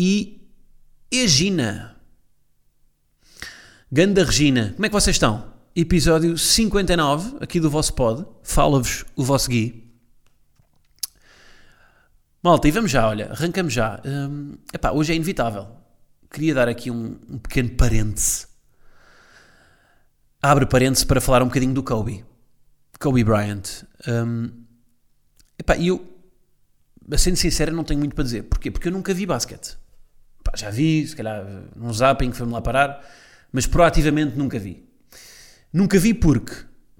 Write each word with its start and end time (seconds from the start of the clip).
E 0.00 0.48
a 1.12 1.26
Gina? 1.26 1.96
Ganda 3.90 4.22
Regina, 4.22 4.72
como 4.74 4.86
é 4.86 4.88
que 4.88 4.92
vocês 4.92 5.16
estão? 5.16 5.52
Episódio 5.74 6.38
59 6.38 7.38
aqui 7.40 7.58
do 7.58 7.68
vosso 7.68 7.92
pod. 7.94 8.24
Fala-vos 8.44 9.04
o 9.16 9.24
vosso 9.24 9.50
Gui. 9.50 9.92
Malta, 12.40 12.68
e 12.68 12.70
vamos 12.70 12.92
já, 12.92 13.08
olha, 13.08 13.32
arrancamos 13.32 13.72
já. 13.72 14.00
Hum, 14.06 14.56
epá, 14.72 14.92
hoje 14.92 15.14
é 15.14 15.16
inevitável. 15.16 15.66
Queria 16.30 16.54
dar 16.54 16.68
aqui 16.68 16.92
um, 16.92 17.18
um 17.28 17.38
pequeno 17.40 17.70
parêntese. 17.70 18.46
Abre 20.40 20.64
parêntese 20.64 21.04
para 21.04 21.20
falar 21.20 21.42
um 21.42 21.46
bocadinho 21.46 21.74
do 21.74 21.82
Kobe. 21.82 22.24
Kobe 23.00 23.24
Bryant. 23.24 23.82
Hum, 24.06 24.62
epá, 25.58 25.76
eu, 25.76 26.06
sendo 27.16 27.34
sincero, 27.34 27.74
não 27.74 27.82
tenho 27.82 27.98
muito 27.98 28.14
para 28.14 28.22
dizer. 28.22 28.44
Porquê? 28.44 28.70
Porque 28.70 28.86
eu 28.86 28.92
nunca 28.92 29.12
vi 29.12 29.26
basquete. 29.26 29.76
Pá, 30.48 30.52
já 30.56 30.70
vi, 30.70 31.06
se 31.06 31.14
calhar 31.14 31.44
num 31.76 31.92
zapping, 31.92 32.32
foi-me 32.32 32.54
lá 32.54 32.62
parar, 32.62 33.04
mas 33.52 33.66
proativamente 33.66 34.34
nunca 34.34 34.58
vi. 34.58 34.82
Nunca 35.70 35.98
vi 35.98 36.14
porque, 36.14 36.54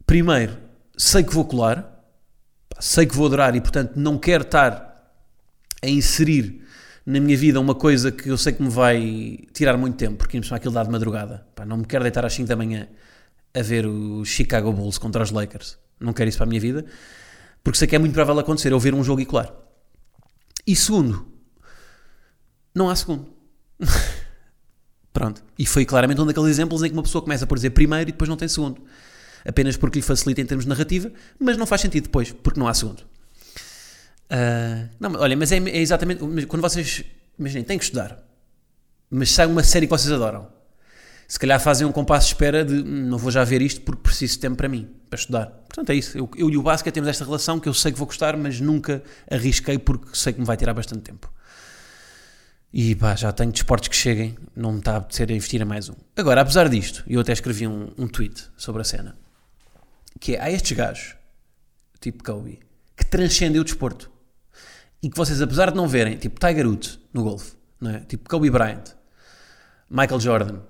primeiro, 0.04 0.58
sei 0.94 1.24
que 1.24 1.32
vou 1.32 1.46
colar, 1.46 1.82
pá, 2.68 2.76
sei 2.78 3.06
que 3.06 3.16
vou 3.16 3.24
adorar 3.24 3.56
e, 3.56 3.60
portanto, 3.62 3.94
não 3.96 4.18
quero 4.18 4.42
estar 4.42 5.14
a 5.82 5.88
inserir 5.88 6.62
na 7.06 7.20
minha 7.20 7.38
vida 7.38 7.58
uma 7.58 7.74
coisa 7.74 8.12
que 8.12 8.28
eu 8.28 8.36
sei 8.36 8.52
que 8.52 8.62
me 8.62 8.68
vai 8.68 9.38
tirar 9.54 9.78
muito 9.78 9.96
tempo, 9.96 10.18
porque 10.18 10.36
ainda 10.36 10.54
aquilo 10.54 10.74
dá 10.74 10.82
de 10.82 10.90
madrugada. 10.90 11.46
Pá, 11.54 11.64
não 11.64 11.78
me 11.78 11.86
quero 11.86 12.04
deitar 12.04 12.26
às 12.26 12.34
5 12.34 12.46
da 12.46 12.54
manhã 12.54 12.86
a 13.54 13.62
ver 13.62 13.86
o 13.86 14.26
Chicago 14.26 14.70
Bulls 14.74 14.98
contra 14.98 15.22
os 15.22 15.30
Lakers. 15.30 15.78
Não 15.98 16.12
quero 16.12 16.28
isso 16.28 16.36
para 16.36 16.44
a 16.44 16.50
minha 16.50 16.60
vida, 16.60 16.84
porque 17.64 17.78
sei 17.78 17.88
que 17.88 17.96
é 17.96 17.98
muito 17.98 18.12
provável 18.12 18.38
acontecer 18.40 18.72
eu 18.72 18.78
ver 18.78 18.92
um 18.92 19.02
jogo 19.02 19.22
e 19.22 19.24
colar. 19.24 19.50
E 20.66 20.76
segundo, 20.76 21.26
não 22.74 22.90
há 22.90 22.94
segundo. 22.94 23.37
Pronto. 25.12 25.42
E 25.58 25.66
foi 25.66 25.84
claramente 25.84 26.20
um 26.20 26.26
daqueles 26.26 26.48
exemplos 26.48 26.82
em 26.82 26.88
que 26.88 26.92
uma 26.92 27.02
pessoa 27.02 27.22
começa 27.22 27.46
por 27.46 27.56
dizer 27.56 27.70
primeiro 27.70 28.10
e 28.10 28.12
depois 28.12 28.28
não 28.28 28.36
tem 28.36 28.48
segundo. 28.48 28.80
Apenas 29.44 29.76
porque 29.76 29.98
lhe 29.98 30.02
facilita 30.02 30.40
em 30.40 30.46
termos 30.46 30.64
de 30.64 30.68
narrativa, 30.68 31.10
mas 31.38 31.56
não 31.56 31.66
faz 31.66 31.80
sentido 31.80 32.04
depois, 32.04 32.32
porque 32.32 32.58
não 32.58 32.68
há 32.68 32.74
segundo. 32.74 33.00
Uh, 34.30 34.88
não, 35.00 35.14
olha, 35.14 35.36
mas 35.36 35.50
é, 35.52 35.56
é, 35.56 35.78
exatamente. 35.78 36.20
Quando 36.46 36.62
vocês. 36.62 37.04
Imaginem, 37.38 37.64
têm 37.64 37.78
que 37.78 37.84
estudar. 37.84 38.22
Mas 39.10 39.30
sai 39.30 39.46
uma 39.46 39.62
série 39.62 39.86
que 39.86 39.90
vocês 39.90 40.12
adoram. 40.12 40.48
Se 41.26 41.38
calhar 41.38 41.60
fazem 41.60 41.86
um 41.86 41.92
compasso 41.92 42.26
de 42.26 42.34
espera 42.34 42.64
de 42.64 42.74
"Hum, 42.74 43.08
não 43.08 43.18
vou 43.18 43.30
já 43.30 43.44
ver 43.44 43.60
isto 43.62 43.80
porque 43.82 44.02
preciso 44.02 44.34
de 44.34 44.40
tempo 44.40 44.56
para 44.56 44.68
mim, 44.68 44.88
para 45.08 45.18
estudar. 45.18 45.46
Portanto, 45.46 45.90
é 45.90 45.94
isso. 45.94 46.16
Eu, 46.16 46.28
eu 46.36 46.50
e 46.50 46.56
o 46.56 46.62
basquete 46.62 46.94
temos 46.94 47.08
esta 47.08 47.24
relação 47.24 47.60
que 47.60 47.68
eu 47.68 47.74
sei 47.74 47.92
que 47.92 47.98
vou 47.98 48.06
gostar, 48.06 48.36
mas 48.36 48.60
nunca 48.60 49.02
arrisquei 49.30 49.78
porque 49.78 50.08
sei 50.14 50.32
que 50.32 50.40
me 50.40 50.46
vai 50.46 50.56
tirar 50.56 50.74
bastante 50.74 51.02
tempo. 51.02 51.30
E 52.72 52.94
pá, 52.94 53.16
já 53.16 53.32
tenho 53.32 53.50
desportos 53.50 53.88
que 53.88 53.96
cheguem, 53.96 54.36
não 54.54 54.72
me 54.72 54.78
está 54.78 54.94
a 54.94 54.96
apetecer 54.98 55.30
a 55.30 55.32
investir 55.32 55.62
a 55.62 55.64
mais 55.64 55.88
um. 55.88 55.94
Agora, 56.14 56.42
apesar 56.42 56.68
disto, 56.68 57.02
eu 57.06 57.20
até 57.20 57.32
escrevi 57.32 57.66
um, 57.66 57.90
um 57.96 58.06
tweet 58.06 58.46
sobre 58.56 58.82
a 58.82 58.84
cena, 58.84 59.16
que 60.20 60.36
é, 60.36 60.40
há 60.40 60.50
estes 60.50 60.76
gajos, 60.76 61.16
tipo 61.98 62.22
Kobe, 62.22 62.60
que 62.94 63.06
transcendem 63.06 63.60
o 63.60 63.64
desporto. 63.64 64.10
E 65.02 65.08
que 65.08 65.16
vocês, 65.16 65.40
apesar 65.40 65.70
de 65.70 65.76
não 65.76 65.88
verem, 65.88 66.16
tipo 66.18 66.38
Tiger 66.38 66.66
Woods 66.66 66.98
no 67.12 67.22
golfe, 67.22 67.52
não 67.80 67.90
é? 67.90 68.00
tipo 68.00 68.28
Kobe 68.28 68.50
Bryant, 68.50 68.94
Michael 69.88 70.20
Jordan, 70.20 70.60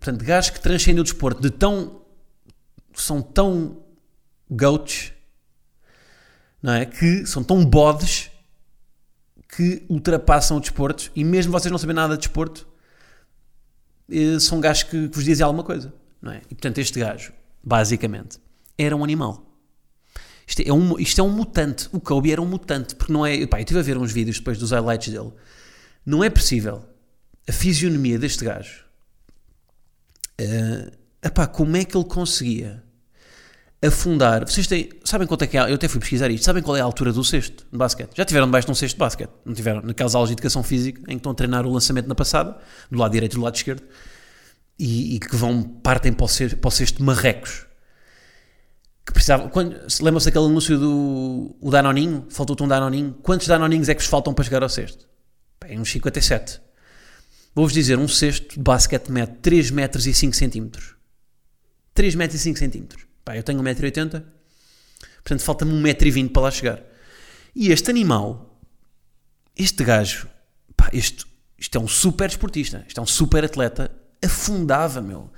portanto, 0.00 0.24
gajos 0.24 0.50
que 0.50 0.60
transcendem 0.60 1.00
o 1.00 1.04
desporto 1.04 1.42
de 1.42 1.50
tão. 1.50 2.00
são 2.94 3.20
tão 3.20 3.82
goats, 4.50 5.12
não 6.62 6.72
é? 6.72 6.86
Que 6.86 7.26
são 7.26 7.44
tão 7.44 7.62
bodes 7.62 8.30
que 9.56 9.86
ultrapassam 9.88 10.58
o 10.58 10.60
desporto 10.60 11.10
e 11.16 11.24
mesmo 11.24 11.50
vocês 11.50 11.72
não 11.72 11.78
sabem 11.78 11.96
nada 11.96 12.14
de 12.14 12.20
desporto, 12.20 12.68
eh, 14.10 14.38
são 14.38 14.60
gajos 14.60 14.82
que, 14.82 15.08
que 15.08 15.14
vos 15.14 15.24
dizem 15.24 15.44
alguma 15.44 15.64
coisa, 15.64 15.94
não 16.20 16.30
é? 16.30 16.42
E 16.50 16.54
portanto, 16.54 16.76
este 16.76 17.00
gajo, 17.00 17.32
basicamente, 17.64 18.38
era 18.76 18.94
um 18.94 19.02
animal. 19.02 19.46
Isto 20.46 20.60
é 20.60 20.72
um, 20.72 20.98
isto 20.98 21.20
é 21.20 21.24
um 21.24 21.30
mutante. 21.30 21.88
O 21.90 21.98
Kobe 21.98 22.30
era 22.30 22.40
um 22.40 22.46
mutante, 22.46 22.94
porque 22.94 23.12
não 23.12 23.24
é. 23.24 23.46
Pá, 23.46 23.56
eu 23.56 23.62
estive 23.62 23.80
a 23.80 23.82
ver 23.82 23.96
uns 23.96 24.12
vídeos 24.12 24.38
depois 24.38 24.58
dos 24.58 24.72
highlights 24.72 25.12
dele. 25.12 25.32
Não 26.04 26.22
é 26.22 26.28
possível 26.28 26.84
a 27.48 27.52
fisionomia 27.52 28.18
deste 28.18 28.44
gajo. 28.44 28.84
Uh, 30.38 30.92
epá, 31.22 31.46
como 31.46 31.76
é 31.78 31.84
que 31.84 31.96
ele 31.96 32.04
conseguia 32.04 32.84
afundar? 33.86 34.46
Vocês 34.46 34.66
têm, 34.66 34.90
sabem 35.04 35.26
quanto 35.26 35.42
é 35.42 35.46
que 35.46 35.56
é? 35.56 35.70
Eu 35.70 35.74
até 35.74 35.88
fui 35.88 36.00
pesquisar 36.00 36.30
isto. 36.30 36.44
Sabem 36.44 36.62
qual 36.62 36.76
é 36.76 36.80
a 36.80 36.84
altura 36.84 37.12
do 37.12 37.24
cesto 37.24 37.64
de 37.70 37.78
basquete? 37.78 38.10
Já 38.14 38.24
tiveram 38.24 38.46
debaixo 38.46 38.66
de 38.66 38.72
um 38.72 38.74
cesto 38.74 38.94
de 38.94 39.00
basquete? 39.00 39.30
Não 39.44 39.54
tiveram? 39.54 39.82
Naquelas 39.82 40.14
aulas 40.14 40.28
de 40.28 40.34
educação 40.34 40.62
física 40.62 41.00
em 41.02 41.10
que 41.10 41.14
estão 41.14 41.32
a 41.32 41.34
treinar 41.34 41.66
o 41.66 41.72
lançamento 41.72 42.06
na 42.06 42.14
passada, 42.14 42.56
do 42.90 42.98
lado 42.98 43.12
direito 43.12 43.34
e 43.34 43.36
do 43.36 43.42
lado 43.42 43.54
esquerdo, 43.54 43.82
e, 44.78 45.16
e 45.16 45.18
que 45.18 45.34
vão, 45.34 45.62
partem 45.62 46.12
para 46.12 46.24
o 46.24 46.28
cesto, 46.28 46.56
para 46.56 46.68
o 46.68 46.70
cesto 46.70 47.02
marrecos 47.02 47.66
que 49.06 49.12
precisava. 49.12 49.48
Quando, 49.48 49.88
se 49.88 50.02
lembram-se 50.02 50.26
daquele 50.26 50.46
anúncio 50.46 50.78
do 50.78 51.56
o 51.60 51.70
Danoninho? 51.70 52.26
Faltou-te 52.28 52.62
um 52.62 52.68
Danoninho. 52.68 53.14
Quantos 53.22 53.46
Danoninhos 53.46 53.88
é 53.88 53.94
que 53.94 54.00
vos 54.00 54.10
faltam 54.10 54.34
para 54.34 54.44
chegar 54.44 54.62
ao 54.62 54.68
cesto? 54.68 55.06
Bem, 55.62 55.78
uns 55.78 55.90
57. 55.90 56.60
Vou-vos 57.54 57.72
dizer, 57.72 57.98
um 57.98 58.08
cesto 58.08 58.54
de 58.54 58.60
basquete 58.60 59.08
mede 59.08 59.32
3 59.40 59.70
metros 59.70 60.06
e 60.06 60.12
5 60.12 60.34
centímetros. 60.36 60.94
3 61.94 62.14
metros 62.14 62.40
e 62.40 62.42
5 62.42 62.58
centímetros. 62.58 63.06
Pá, 63.26 63.36
eu 63.36 63.42
tenho 63.42 63.60
1,80m. 63.60 64.22
Portanto, 65.16 65.42
falta-me 65.42 65.72
1,20m 65.82 66.30
para 66.30 66.42
lá 66.42 66.50
chegar. 66.50 66.82
E 67.54 67.72
este 67.72 67.90
animal, 67.90 68.58
este 69.58 69.82
gajo, 69.82 70.28
pá, 70.76 70.88
este, 70.92 71.26
isto 71.58 71.76
é 71.76 71.80
um 71.80 71.88
super 71.88 72.30
esportista, 72.30 72.84
isto 72.86 73.00
é 73.00 73.02
um 73.02 73.06
super 73.06 73.44
atleta, 73.44 73.90
afundava, 74.22 75.02
meu 75.02 75.30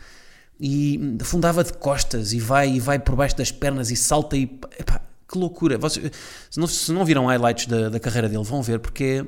e 0.60 1.16
afundava 1.21 1.62
de 1.62 1.72
costas 1.72 2.32
e 2.32 2.41
vai 2.41 2.69
e 2.69 2.81
vai 2.81 2.99
por 2.99 3.15
baixo 3.15 3.37
das 3.37 3.53
pernas 3.53 3.91
e 3.91 3.97
salta 3.97 4.37
e 4.37 4.43
epá, 4.78 5.00
que 5.28 5.38
loucura 5.38 5.78
Vocês, 5.78 6.10
se, 6.50 6.59
não, 6.59 6.66
se 6.66 6.91
não 6.91 7.05
viram 7.05 7.26
highlights 7.26 7.66
da, 7.66 7.88
da 7.88 8.00
carreira 8.00 8.28
dele 8.28 8.43
vão 8.43 8.60
ver 8.60 8.81
porque 8.81 9.25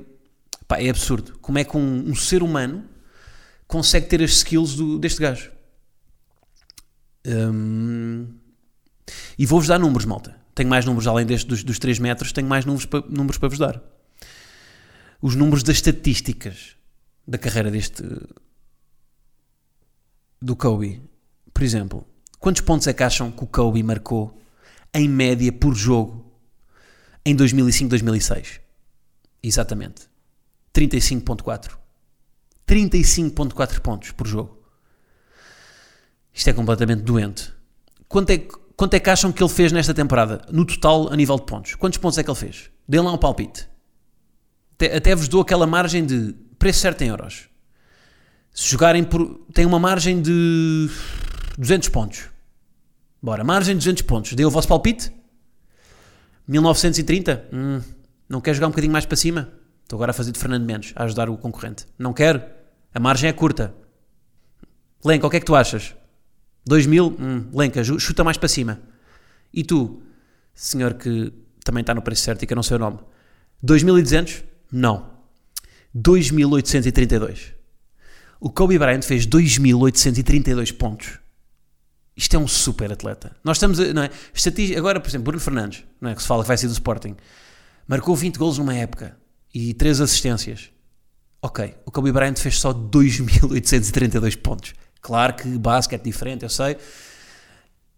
epá, 0.60 0.80
é 0.80 0.90
absurdo 0.90 1.38
como 1.40 1.58
é 1.58 1.64
que 1.64 1.76
um, 1.76 2.10
um, 2.10 2.14
ser 2.16 2.42
humano 2.42 2.84
consegue 3.68 4.06
ter 4.06 4.20
as 4.22 4.32
skills 4.32 4.74
do, 4.74 4.98
deste 4.98 5.20
gajo 5.20 5.52
hum, 7.24 8.26
e 9.38 9.46
vou-vos 9.46 9.68
dar 9.68 9.78
números 9.78 10.04
malta 10.04 10.36
tenho 10.54 10.68
mais 10.68 10.84
números 10.84 11.06
além 11.06 11.26
deste 11.26 11.46
dos, 11.46 11.62
dos 11.62 11.78
3 11.78 11.98
metros 11.98 12.32
tenho 12.32 12.48
mais 12.48 12.64
números, 12.64 12.88
números 13.08 13.38
para 13.38 13.48
vos 13.48 13.58
dar 13.58 13.82
os 15.20 15.34
números 15.34 15.62
das 15.62 15.76
estatísticas 15.76 16.76
da 17.26 17.38
carreira 17.38 17.70
deste 17.70 18.02
do 20.40 20.56
Kobe 20.56 21.10
por 21.52 21.64
exemplo, 21.64 22.06
quantos 22.38 22.62
pontos 22.62 22.86
é 22.86 22.92
que 22.94 23.02
acham 23.02 23.30
que 23.30 23.44
o 23.44 23.46
Kobe 23.46 23.82
marcou 23.82 24.40
em 24.94 25.06
média 25.08 25.52
por 25.52 25.74
jogo 25.74 26.24
em 27.22 27.36
2005-2006? 27.36 28.60
Exatamente. 29.42 30.08
35.4. 30.74 31.76
35.4 32.66 33.80
pontos 33.80 34.12
por 34.12 34.26
jogo. 34.26 34.58
Isto 36.32 36.48
é 36.48 36.52
completamente 36.54 37.02
doente. 37.02 37.52
Quanto 38.08 38.30
é, 38.30 38.38
quanto 38.80 38.94
é 38.94 38.98
que 38.98 39.10
acham 39.10 39.30
que 39.30 39.42
ele 39.42 39.52
fez 39.52 39.72
nesta 39.72 39.92
temporada? 39.92 40.40
No 40.50 40.64
total, 40.64 41.12
a 41.12 41.14
nível 41.14 41.36
de 41.36 41.44
pontos. 41.44 41.74
Quantos 41.74 41.98
pontos 41.98 42.16
é 42.16 42.24
que 42.24 42.30
ele 42.30 42.38
fez? 42.38 42.70
Dê 42.88 42.98
lá 42.98 43.12
um 43.12 43.18
palpite. 43.18 43.68
Até, 44.72 44.96
até 44.96 45.14
vos 45.14 45.28
dou 45.28 45.42
aquela 45.42 45.66
margem 45.66 46.06
de 46.06 46.34
preço 46.58 46.80
certo 46.80 47.02
em 47.02 47.08
euros. 47.08 47.50
Se 48.54 48.70
jogarem 48.70 49.04
por. 49.04 49.44
tem 49.52 49.66
uma 49.66 49.78
margem 49.78 50.22
de 50.22 50.88
200 51.58 51.90
pontos. 51.90 52.30
Bora, 53.22 53.44
margem 53.44 53.74
de 53.74 53.80
200 53.80 54.02
pontos. 54.04 54.32
Deu 54.32 54.48
o 54.48 54.50
vosso 54.50 54.66
palpite? 54.66 55.12
1930? 56.48 57.48
Hum, 57.52 57.82
não 58.26 58.40
quer 58.40 58.54
jogar 58.54 58.68
um 58.68 58.70
bocadinho 58.70 58.94
mais 58.94 59.04
para 59.04 59.16
cima? 59.18 59.52
Estou 59.82 59.98
agora 59.98 60.12
a 60.12 60.14
fazer 60.14 60.32
de 60.32 60.38
Fernando 60.38 60.64
Mendes, 60.64 60.94
a 60.96 61.04
ajudar 61.04 61.28
o 61.28 61.36
concorrente. 61.36 61.84
Não 61.98 62.14
quero? 62.14 62.42
A 62.94 62.98
margem 62.98 63.28
é 63.28 63.32
curta. 63.34 63.74
Lenca, 65.04 65.26
o 65.26 65.30
que 65.30 65.36
é 65.36 65.40
que 65.40 65.44
tu 65.44 65.54
achas? 65.54 65.94
2000? 66.66 67.16
Hum, 67.18 67.50
Lenca, 67.52 67.82
chuta 67.84 68.24
mais 68.24 68.36
para 68.36 68.48
cima. 68.48 68.80
E 69.52 69.64
tu, 69.64 70.02
senhor 70.54 70.94
que 70.94 71.32
também 71.64 71.80
está 71.80 71.94
no 71.94 72.02
preço 72.02 72.22
certo 72.22 72.42
e 72.42 72.46
que 72.46 72.52
eu 72.52 72.56
não 72.56 72.62
sei 72.62 72.76
o 72.76 72.80
nome, 72.80 72.98
2200? 73.62 74.44
Não. 74.72 75.10
2.832. 75.96 77.54
O 78.40 78.50
Kobe 78.50 78.78
Bryant 78.78 79.02
fez 79.02 79.26
2.832 79.26 80.72
pontos. 80.76 81.18
Isto 82.16 82.36
é 82.36 82.38
um 82.38 82.48
super 82.48 82.92
atleta. 82.92 83.36
Nós 83.44 83.56
estamos, 83.56 83.80
a, 83.80 83.92
não 83.92 84.02
é? 84.02 84.10
Agora, 84.76 85.00
por 85.00 85.08
exemplo, 85.08 85.24
Bruno 85.24 85.40
Fernandes, 85.40 85.84
não 86.00 86.10
é? 86.10 86.14
que 86.14 86.22
se 86.22 86.28
fala 86.28 86.42
que 86.42 86.48
vai 86.48 86.56
ser 86.56 86.66
do 86.66 86.72
Sporting, 86.72 87.16
marcou 87.86 88.14
20 88.14 88.36
golos 88.36 88.58
numa 88.58 88.74
época 88.74 89.16
e 89.54 89.74
3 89.74 90.00
assistências. 90.00 90.70
Ok, 91.42 91.74
o 91.86 91.90
Kobe 91.90 92.12
Bryant 92.12 92.36
fez 92.36 92.58
só 92.58 92.72
2.832 92.72 94.36
pontos. 94.36 94.74
Claro 95.00 95.34
que 95.34 95.48
basquete 95.58 96.00
é 96.00 96.04
diferente, 96.04 96.42
eu 96.42 96.50
sei. 96.50 96.76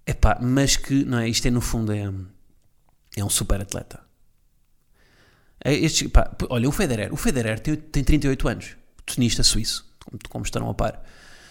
Epá, 0.06 0.38
mas 0.40 0.76
que, 0.76 1.04
não 1.04 1.19
é? 1.19 1.28
Isto 1.28 1.46
é 1.49 1.50
no 1.50 1.60
fundo 1.60 1.93
é, 1.93 2.12
é 3.16 3.25
um 3.25 3.31
super 3.31 3.60
atleta. 3.60 4.00
É 5.64 5.72
Estes, 5.75 6.08
pá, 6.08 6.31
olha, 6.50 6.69
o 6.69 6.72
Federer, 6.72 7.12
o 7.12 7.16
Federer 7.16 7.60
tem, 7.60 7.76
tem 7.76 8.02
38 8.02 8.49
anos, 8.49 8.76
tenista 9.06 9.43
suíço, 9.43 9.87
como, 10.04 10.19
como 10.28 10.44
estarão 10.44 10.69
a 10.69 10.75
par, 10.75 11.04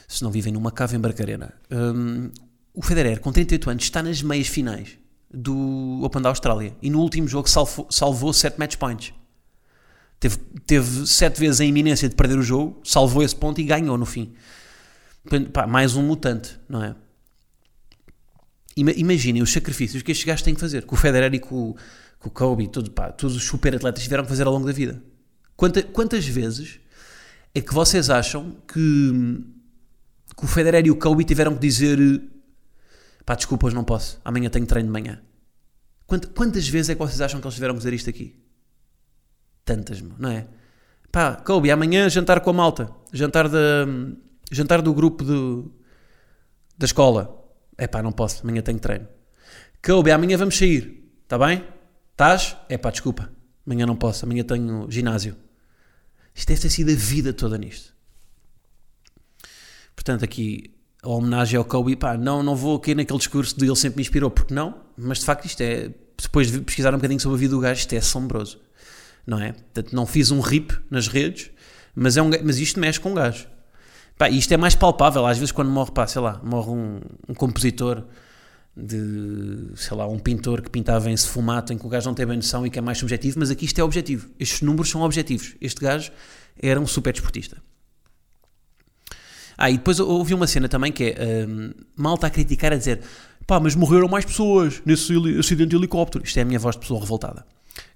se 0.07 0.21
não 0.23 0.31
vivem 0.31 0.51
numa 0.51 0.71
cava 0.71 0.95
em 0.95 0.99
Barcarena. 0.99 1.53
Um, 1.71 2.29
o 2.73 2.81
Federer, 2.81 3.21
com 3.21 3.31
38 3.31 3.69
anos, 3.69 3.83
está 3.83 4.03
nas 4.03 4.21
meias 4.21 4.47
finais 4.47 4.97
do 5.33 6.01
Open 6.03 6.21
da 6.21 6.29
Austrália 6.29 6.75
e 6.81 6.89
no 6.89 6.99
último 6.99 7.27
jogo 7.27 7.49
salvou, 7.49 7.87
salvou 7.89 8.33
7 8.33 8.59
match 8.59 8.75
points. 8.75 9.13
Teve, 10.19 10.37
teve 10.67 11.07
7 11.07 11.39
vezes 11.39 11.61
a 11.61 11.65
iminência 11.65 12.07
de 12.07 12.15
perder 12.15 12.37
o 12.37 12.43
jogo, 12.43 12.81
salvou 12.83 13.23
esse 13.23 13.35
ponto 13.35 13.61
e 13.61 13.63
ganhou 13.63 13.97
no 13.97 14.05
fim. 14.05 14.33
Pá, 15.53 15.67
mais 15.67 15.95
um 15.95 16.01
mutante, 16.01 16.59
não 16.67 16.83
é? 16.83 16.95
Imaginem 18.75 19.41
os 19.41 19.51
sacrifícios 19.51 20.01
que 20.01 20.11
estes 20.11 20.25
gajos 20.25 20.41
têm 20.41 20.55
que 20.55 20.59
fazer, 20.59 20.85
com 20.85 20.95
o 20.95 20.97
Federer 20.97 21.33
e 21.33 21.39
com, 21.39 21.75
o 22.23 22.29
Kobe, 22.29 22.67
tudo, 22.67 22.89
pá, 22.91 23.11
todos 23.11 23.35
os 23.35 23.43
super 23.43 23.75
atletas 23.75 24.03
tiveram 24.03 24.23
que 24.23 24.29
fazer 24.29 24.47
ao 24.47 24.53
longo 24.53 24.65
da 24.65 24.71
vida. 24.71 25.01
Quanta, 25.55 25.83
quantas 25.83 26.25
vezes 26.25 26.79
é 27.53 27.61
que 27.61 27.73
vocês 27.73 28.09
acham 28.09 28.55
que, 28.67 29.43
que 30.35 30.45
o 30.45 30.47
Federer 30.47 30.85
e 30.85 30.91
o 30.91 30.95
Kobe 30.95 31.23
tiveram 31.23 31.53
que 31.53 31.59
dizer 31.59 31.99
pá, 33.25 33.35
desculpa, 33.35 33.67
hoje 33.67 33.75
não 33.75 33.83
posso, 33.83 34.19
amanhã 34.23 34.49
tenho 34.49 34.65
treino 34.65 34.87
de 34.87 34.93
manhã. 34.93 35.21
Quantas, 36.07 36.31
quantas 36.33 36.67
vezes 36.67 36.89
é 36.89 36.95
que 36.95 36.99
vocês 36.99 37.21
acham 37.21 37.39
que 37.39 37.45
eles 37.45 37.55
tiveram 37.55 37.73
que 37.75 37.79
dizer 37.79 37.93
isto 37.93 38.09
aqui? 38.09 38.35
Tantas, 39.63 40.01
não 40.01 40.29
é? 40.29 40.47
Pá, 41.11 41.35
Kobe, 41.35 41.69
amanhã 41.69 42.09
jantar 42.09 42.39
com 42.39 42.49
a 42.49 42.53
malta, 42.53 42.89
jantar, 43.11 43.47
da, 43.49 43.85
jantar 44.51 44.81
do 44.81 44.93
grupo 44.93 45.23
da 46.77 46.85
escola. 46.85 47.37
É 47.77 47.87
pá, 47.87 48.01
não 48.01 48.11
posso, 48.11 48.43
amanhã 48.43 48.61
tenho 48.61 48.79
treino. 48.79 49.07
Kobe, 49.83 50.11
amanhã 50.11 50.37
vamos 50.37 50.57
sair, 50.57 51.11
está 51.23 51.37
bem? 51.37 51.65
Estás? 52.11 52.55
É 52.69 52.77
pá, 52.77 52.91
desculpa, 52.91 53.31
amanhã 53.65 53.85
não 53.85 53.95
posso, 53.95 54.25
amanhã 54.25 54.43
tenho 54.43 54.85
ginásio. 54.89 55.35
Isto 56.35 56.49
deve 56.49 56.61
ter 56.61 56.69
sido 56.69 56.91
a 56.91 56.95
vida 56.95 57.33
toda 57.33 57.57
nisto. 57.57 57.93
Portanto, 59.95 60.23
aqui 60.23 60.75
a 61.03 61.09
homenagem 61.09 61.57
ao 61.57 61.65
Kobe, 61.65 61.95
pá, 61.95 62.15
não, 62.15 62.43
não 62.43 62.55
vou 62.55 62.77
aqui 62.77 62.93
naquele 62.93 63.17
discurso 63.17 63.57
de 63.57 63.65
ele 63.65 63.75
sempre 63.75 63.97
me 63.97 64.01
inspirou, 64.01 64.29
porque 64.29 64.53
não, 64.53 64.81
mas 64.95 65.19
de 65.19 65.25
facto 65.25 65.45
isto 65.45 65.61
é, 65.61 65.91
depois 66.21 66.51
de 66.51 66.61
pesquisar 66.61 66.93
um 66.93 66.97
bocadinho 66.97 67.19
sobre 67.19 67.37
a 67.37 67.39
vida 67.39 67.55
do 67.55 67.59
gajo, 67.59 67.79
isto 67.79 67.93
é 67.93 67.97
assombroso, 67.97 68.59
não 69.25 69.39
é? 69.39 69.53
Portanto, 69.53 69.93
não 69.93 70.05
fiz 70.05 70.29
um 70.29 70.39
rip 70.39 70.77
nas 70.89 71.07
redes, 71.07 71.49
mas, 71.95 72.17
é 72.17 72.21
um, 72.21 72.29
mas 72.43 72.59
isto 72.59 72.79
mexe 72.79 72.99
com 72.99 73.11
um 73.11 73.15
gajo. 73.15 73.47
Pá, 74.21 74.29
isto 74.29 74.53
é 74.53 74.57
mais 74.57 74.75
palpável, 74.75 75.25
às 75.25 75.39
vezes 75.39 75.51
quando 75.51 75.71
morre, 75.71 75.89
pá, 75.89 76.05
sei 76.05 76.21
lá, 76.21 76.39
morre 76.43 76.69
um, 76.69 77.01
um 77.27 77.33
compositor 77.33 78.03
de, 78.77 79.71
sei 79.75 79.97
lá, 79.97 80.07
um 80.07 80.19
pintor 80.19 80.61
que 80.61 80.69
pintava 80.69 81.09
em 81.09 81.17
sefumato, 81.17 81.73
em 81.73 81.77
que 81.79 81.83
o 81.83 81.89
gajo 81.89 82.07
não 82.07 82.13
tem 82.13 82.27
bem 82.27 82.35
noção 82.35 82.63
e 82.63 82.69
que 82.69 82.77
é 82.77 82.83
mais 82.83 82.99
subjetivo, 82.99 83.39
mas 83.39 83.49
aqui 83.49 83.65
isto 83.65 83.81
é 83.81 83.83
objetivo. 83.83 84.29
Estes 84.39 84.61
números 84.61 84.91
são 84.91 85.01
objetivos. 85.01 85.55
Este 85.59 85.81
gajo 85.81 86.11
era 86.61 86.79
um 86.79 86.85
super 86.85 87.11
desportista. 87.11 87.57
Ah, 89.57 89.71
e 89.71 89.77
depois 89.77 89.99
ouvi 89.99 90.35
uma 90.35 90.45
cena 90.45 90.69
também 90.69 90.91
que 90.91 91.15
é 91.17 91.47
um, 91.47 91.73
malta 91.95 92.27
a 92.27 92.29
criticar, 92.29 92.73
a 92.73 92.77
dizer 92.77 93.01
pá, 93.47 93.59
mas 93.59 93.73
morreram 93.73 94.07
mais 94.07 94.23
pessoas 94.23 94.83
nesse 94.85 95.13
acidente 95.39 95.71
de 95.71 95.77
helicóptero. 95.77 96.23
Isto 96.23 96.37
é 96.37 96.43
a 96.43 96.45
minha 96.45 96.59
voz 96.59 96.75
de 96.75 96.81
pessoa 96.81 96.99
revoltada, 96.99 97.43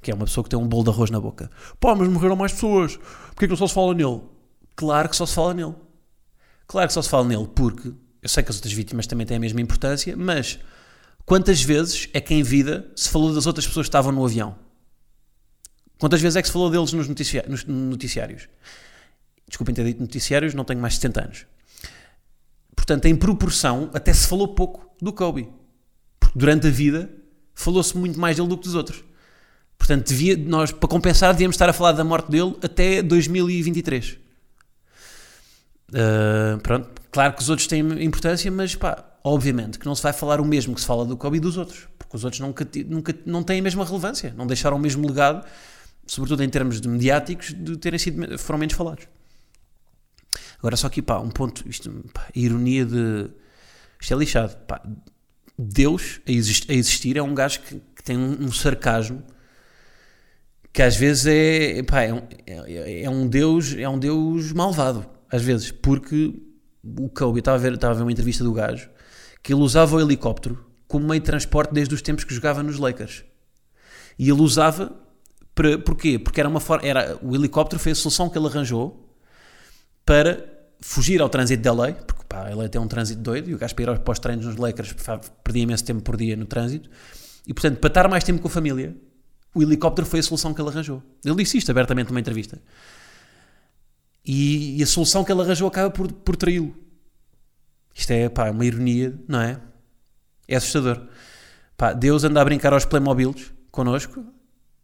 que 0.01 0.09
é 0.09 0.15
uma 0.15 0.25
pessoa 0.25 0.43
que 0.43 0.49
tem 0.49 0.57
um 0.57 0.67
bolo 0.67 0.85
de 0.85 0.89
arroz 0.89 1.11
na 1.11 1.19
boca. 1.19 1.51
Pá, 1.79 1.93
mas 1.93 2.07
morreram 2.07 2.35
mais 2.35 2.51
pessoas. 2.51 2.97
Porquê 3.27 3.45
que 3.45 3.49
não 3.49 3.57
só 3.57 3.67
se 3.67 3.75
fala 3.75 3.93
nele? 3.93 4.21
Claro 4.75 5.07
que 5.07 5.15
só 5.15 5.27
se 5.27 5.35
fala 5.35 5.53
nele. 5.53 5.75
Claro 6.67 6.87
que 6.87 6.93
só 6.93 7.01
se 7.01 7.09
fala 7.09 7.27
nele 7.27 7.47
porque 7.53 7.93
eu 8.21 8.29
sei 8.29 8.41
que 8.41 8.49
as 8.49 8.55
outras 8.55 8.73
vítimas 8.73 9.05
também 9.05 9.25
têm 9.25 9.37
a 9.37 9.39
mesma 9.39 9.61
importância, 9.61 10.17
mas 10.17 10.59
quantas 11.25 11.61
vezes 11.61 12.09
é 12.11 12.19
que 12.19 12.33
em 12.33 12.41
vida 12.41 12.91
se 12.95 13.09
falou 13.09 13.33
das 13.33 13.45
outras 13.45 13.67
pessoas 13.67 13.85
que 13.85 13.89
estavam 13.89 14.11
no 14.11 14.25
avião? 14.25 14.55
Quantas 15.99 16.21
vezes 16.21 16.35
é 16.35 16.41
que 16.41 16.47
se 16.47 16.51
falou 16.51 16.69
deles 16.69 16.91
nos, 16.91 17.07
noticiários? 17.67 18.49
Desculpem 19.47 19.75
ter 19.75 19.85
dito 19.85 20.01
noticiários, 20.01 20.53
não 20.53 20.65
tenho 20.65 20.79
mais 20.81 20.93
de 20.93 21.01
70 21.01 21.23
anos. 21.23 21.45
Portanto, 22.75 23.05
em 23.05 23.15
proporção, 23.15 23.89
até 23.93 24.11
se 24.11 24.27
falou 24.27 24.47
pouco 24.49 24.89
do 25.01 25.13
Kobe. 25.13 25.47
Porque 26.19 26.37
durante 26.37 26.67
a 26.67 26.71
vida 26.71 27.09
falou-se 27.53 27.95
muito 27.95 28.19
mais 28.19 28.37
dele 28.37 28.49
do 28.49 28.57
que 28.57 28.63
dos 28.63 28.75
outros. 28.75 29.03
Portanto, 29.77 30.07
devia, 30.07 30.35
nós, 30.35 30.71
para 30.71 30.89
compensar, 30.89 31.31
devíamos 31.31 31.55
estar 31.55 31.69
a 31.69 31.73
falar 31.73 31.91
da 31.91 32.03
morte 32.03 32.29
dele 32.29 32.55
até 32.61 33.01
2023. 33.01 34.24
Ah, 35.93 36.57
pronto, 36.61 36.89
claro 37.11 37.33
que 37.33 37.41
os 37.41 37.49
outros 37.49 37.67
têm 37.67 37.79
importância, 38.03 38.49
mas 38.51 38.75
pá, 38.75 39.03
obviamente 39.23 39.79
que 39.79 39.85
não 39.85 39.95
se 39.95 40.03
vai 40.03 40.13
falar 40.13 40.39
o 40.41 40.45
mesmo 40.45 40.73
que 40.73 40.81
se 40.81 40.87
fala 40.87 41.05
do 41.05 41.17
Kobe 41.17 41.39
dos 41.39 41.57
outros, 41.57 41.87
porque 41.97 42.15
os 42.15 42.23
outros 42.23 42.39
nunca, 42.39 42.67
nunca 42.87 43.15
não 43.25 43.43
têm 43.43 43.59
a 43.59 43.63
mesma 43.63 43.85
relevância, 43.85 44.33
não 44.35 44.47
deixaram 44.47 44.77
o 44.77 44.79
mesmo 44.79 45.07
legado, 45.07 45.45
sobretudo 46.07 46.43
em 46.43 46.49
termos 46.49 46.81
de 46.81 46.87
mediáticos, 46.87 47.53
de 47.53 47.77
terem 47.77 47.99
sido, 47.99 48.37
foram 48.37 48.59
menos 48.59 48.75
falados. 48.75 49.07
Agora, 50.59 50.75
só 50.75 50.87
aqui, 50.87 51.01
pá, 51.01 51.19
um 51.19 51.29
ponto, 51.29 51.67
isto, 51.67 51.91
pá, 52.13 52.27
ironia 52.33 52.85
de. 52.85 53.29
Isto 53.99 54.13
é 54.13 54.17
lixado, 54.17 54.55
pá. 54.65 54.81
Deus 55.57 56.19
a 56.27 56.31
existir, 56.31 56.71
a 56.71 56.73
existir 56.75 57.17
é 57.17 57.21
um 57.21 57.33
gajo 57.33 57.61
que, 57.61 57.75
que 57.95 58.03
tem 58.03 58.17
um, 58.17 58.45
um, 58.45 58.51
sarcasmo 58.51 59.23
que 60.73 60.81
às 60.81 60.97
vezes 60.97 61.25
é, 61.27 61.81
pá, 61.83 62.01
é, 62.01 62.13
um, 62.13 62.21
é, 62.45 63.03
é, 63.03 63.09
um 63.09 63.25
Deus 63.25 63.73
é 63.73 63.87
um 63.87 63.97
Deus 63.97 64.51
malvado, 64.51 65.05
às 65.31 65.41
vezes, 65.41 65.71
porque 65.71 66.33
o 66.83 67.09
Kobe, 67.09 67.39
estava 67.39 67.57
a, 67.57 67.59
ver, 67.59 67.73
estava 67.73 67.93
a 67.93 67.97
ver 67.97 68.03
uma 68.03 68.11
entrevista 68.11 68.43
do 68.43 68.53
gajo, 68.53 68.89
que 69.41 69.53
ele 69.53 69.61
usava 69.61 69.95
o 69.95 70.01
helicóptero 70.01 70.65
como 70.87 71.07
meio 71.07 71.19
de 71.19 71.25
transporte 71.25 71.73
desde 71.73 71.93
os 71.93 72.01
tempos 72.01 72.23
que 72.23 72.33
jogava 72.33 72.61
nos 72.61 72.77
Lakers. 72.77 73.23
E 74.17 74.29
ele 74.29 74.41
usava, 74.41 74.93
para, 75.53 75.77
porquê? 75.79 76.19
Porque 76.19 76.39
era 76.39 76.47
uma 76.47 76.59
forma, 76.59 76.87
era, 76.87 77.17
o 77.21 77.35
helicóptero 77.35 77.81
foi 77.81 77.91
a 77.91 77.95
solução 77.95 78.29
que 78.29 78.37
ele 78.37 78.47
arranjou 78.47 79.13
para 80.05 80.45
fugir 80.79 81.21
ao 81.21 81.29
trânsito 81.29 81.63
de 81.63 81.69
LA, 81.69 81.93
porque 81.93 82.23
pá, 82.29 82.49
LA 82.49 82.69
tem 82.69 82.79
um 82.79 82.87
trânsito 82.87 83.21
doido 83.21 83.49
e 83.49 83.55
o 83.55 83.57
gajo 83.57 83.73
para 83.75 83.93
ir 83.93 83.99
para 83.99 84.11
os 84.11 84.19
treinos 84.19 84.45
nos 84.45 84.55
Lakers 84.55 84.95
perdia 85.43 85.63
imenso 85.63 85.83
tempo 85.83 86.01
por 86.01 86.15
dia 86.15 86.35
no 86.35 86.45
trânsito. 86.45 86.89
E 87.47 87.53
portanto, 87.53 87.79
para 87.79 87.87
estar 87.87 88.07
mais 88.07 88.23
tempo 88.23 88.41
com 88.41 88.47
a 88.47 88.51
família, 88.51 88.95
o 89.53 89.61
helicóptero 89.61 90.05
foi 90.05 90.19
a 90.19 90.23
solução 90.23 90.53
que 90.53 90.61
ele 90.61 90.69
arranjou. 90.69 91.01
Ele 91.23 91.35
disse 91.35 91.57
isto 91.57 91.71
abertamente 91.71 92.09
numa 92.09 92.19
entrevista. 92.19 92.61
E, 94.25 94.79
e 94.79 94.83
a 94.83 94.87
solução 94.87 95.23
que 95.23 95.31
ele 95.31 95.41
arranjou 95.41 95.67
acaba 95.67 95.89
por, 95.91 96.11
por 96.11 96.35
traí-lo. 96.35 96.75
Isto 97.93 98.11
é 98.11 98.27
pá, 98.27 98.49
uma 98.49 98.65
ironia, 98.65 99.17
não 99.27 99.41
é? 99.41 99.59
É 100.47 100.55
assustador. 100.55 101.07
Pá, 101.77 101.93
Deus 101.93 102.23
anda 102.23 102.41
a 102.41 102.45
brincar 102.45 102.73
aos 102.73 102.85
Playmobiles 102.85 103.53
connosco 103.71 104.25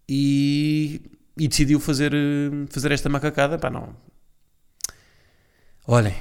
e, 0.08 1.02
e 1.38 1.48
decidiu 1.48 1.80
fazer, 1.80 2.14
fazer 2.70 2.92
esta 2.92 3.10
macacada. 3.10 3.58
Pá, 3.58 3.70
não, 3.70 3.96
Olhem, 5.88 6.16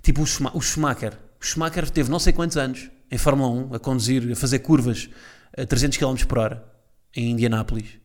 tipo 0.00 0.22
o, 0.22 0.26
Schumacher. 0.26 1.18
O 1.40 1.44
Schumacher 1.44 1.90
teve 1.90 2.10
não 2.10 2.18
sei 2.18 2.32
quantos 2.32 2.56
anos 2.56 2.88
em 3.10 3.18
Fórmula 3.18 3.50
1 3.50 3.74
a 3.74 3.78
conduzir, 3.78 4.30
a 4.30 4.36
fazer 4.36 4.60
curvas 4.60 5.10
a 5.56 5.66
300 5.66 5.98
km 5.98 6.24
por 6.26 6.38
hora 6.38 6.64
em 7.14 7.32
Indianápolis, 7.32 7.98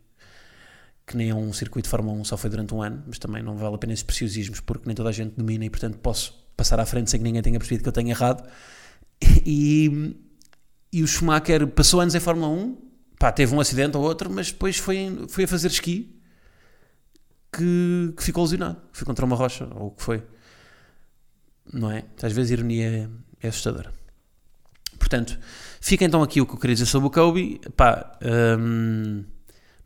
que 1.05 1.17
nem 1.17 1.29
é 1.29 1.35
um 1.35 1.51
circuito 1.51 1.87
de 1.87 1.89
Fórmula 1.89 2.17
1, 2.19 2.25
só 2.25 2.37
foi 2.37 2.49
durante 2.49 2.73
um 2.73 2.81
ano, 2.81 3.03
mas 3.07 3.19
também 3.19 3.43
não 3.43 3.57
vale 3.57 3.75
a 3.75 3.77
pena 3.77 3.93
esses 3.93 4.03
preciosismos 4.03 4.59
porque 4.59 4.83
nem 4.85 4.95
toda 4.95 5.09
a 5.09 5.11
gente 5.11 5.33
domina 5.35 5.65
e 5.65 5.69
portanto 5.69 5.97
posso 5.97 6.33
passar 6.55 6.79
à 6.79 6.85
frente 6.85 7.09
sem 7.11 7.19
que 7.19 7.23
ninguém 7.23 7.41
tenha 7.41 7.59
percebido 7.59 7.83
que 7.83 7.89
eu 7.89 7.93
tenho 7.93 8.09
errado. 8.09 8.43
E, 9.45 10.15
e 10.91 11.01
o 11.01 11.07
Schumacher 11.07 11.65
passou 11.67 12.01
anos 12.01 12.13
em 12.13 12.19
Fórmula 12.19 12.49
1, 12.49 12.77
pá, 13.17 13.31
teve 13.31 13.55
um 13.55 13.59
acidente 13.59 13.95
ou 13.95 14.03
outro, 14.03 14.29
mas 14.29 14.51
depois 14.51 14.77
foi, 14.77 15.25
foi 15.29 15.45
a 15.45 15.47
fazer 15.47 15.67
esqui 15.67 16.19
que, 17.53 18.13
que 18.17 18.23
ficou 18.23 18.43
lesionado. 18.43 18.77
Foi 18.91 19.05
contra 19.05 19.25
uma 19.25 19.35
rocha, 19.35 19.67
ou 19.75 19.87
o 19.87 19.91
que 19.91 20.03
foi. 20.03 20.23
Não 21.71 21.89
é? 21.91 22.03
Às 22.21 22.33
vezes 22.33 22.51
a 22.51 22.53
ironia 22.53 23.09
é, 23.41 23.45
é 23.45 23.49
assustadora. 23.49 23.93
Portanto, 24.97 25.39
fica 25.79 26.03
então 26.03 26.23
aqui 26.23 26.41
o 26.41 26.45
que 26.45 26.53
eu 26.53 26.57
queria 26.57 26.75
dizer 26.75 26.85
sobre 26.85 27.07
o 27.07 27.11
Kobe. 27.11 27.61
Pá, 27.75 28.17
hum, 28.59 29.23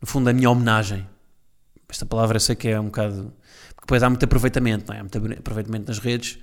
no 0.00 0.06
fundo, 0.06 0.28
a 0.28 0.32
minha 0.32 0.50
homenagem. 0.50 1.06
Esta 1.88 2.04
palavra 2.04 2.36
eu 2.36 2.40
sei 2.40 2.54
que 2.54 2.68
é 2.68 2.78
um 2.78 2.86
bocado. 2.86 3.32
Porque 3.68 3.82
depois 3.82 4.02
há 4.02 4.10
muito 4.10 4.24
aproveitamento, 4.24 4.86
não 4.88 4.94
é? 4.94 5.00
Há 5.00 5.02
muito 5.02 5.16
aproveitamento 5.38 5.88
nas 5.88 5.98
redes. 5.98 6.38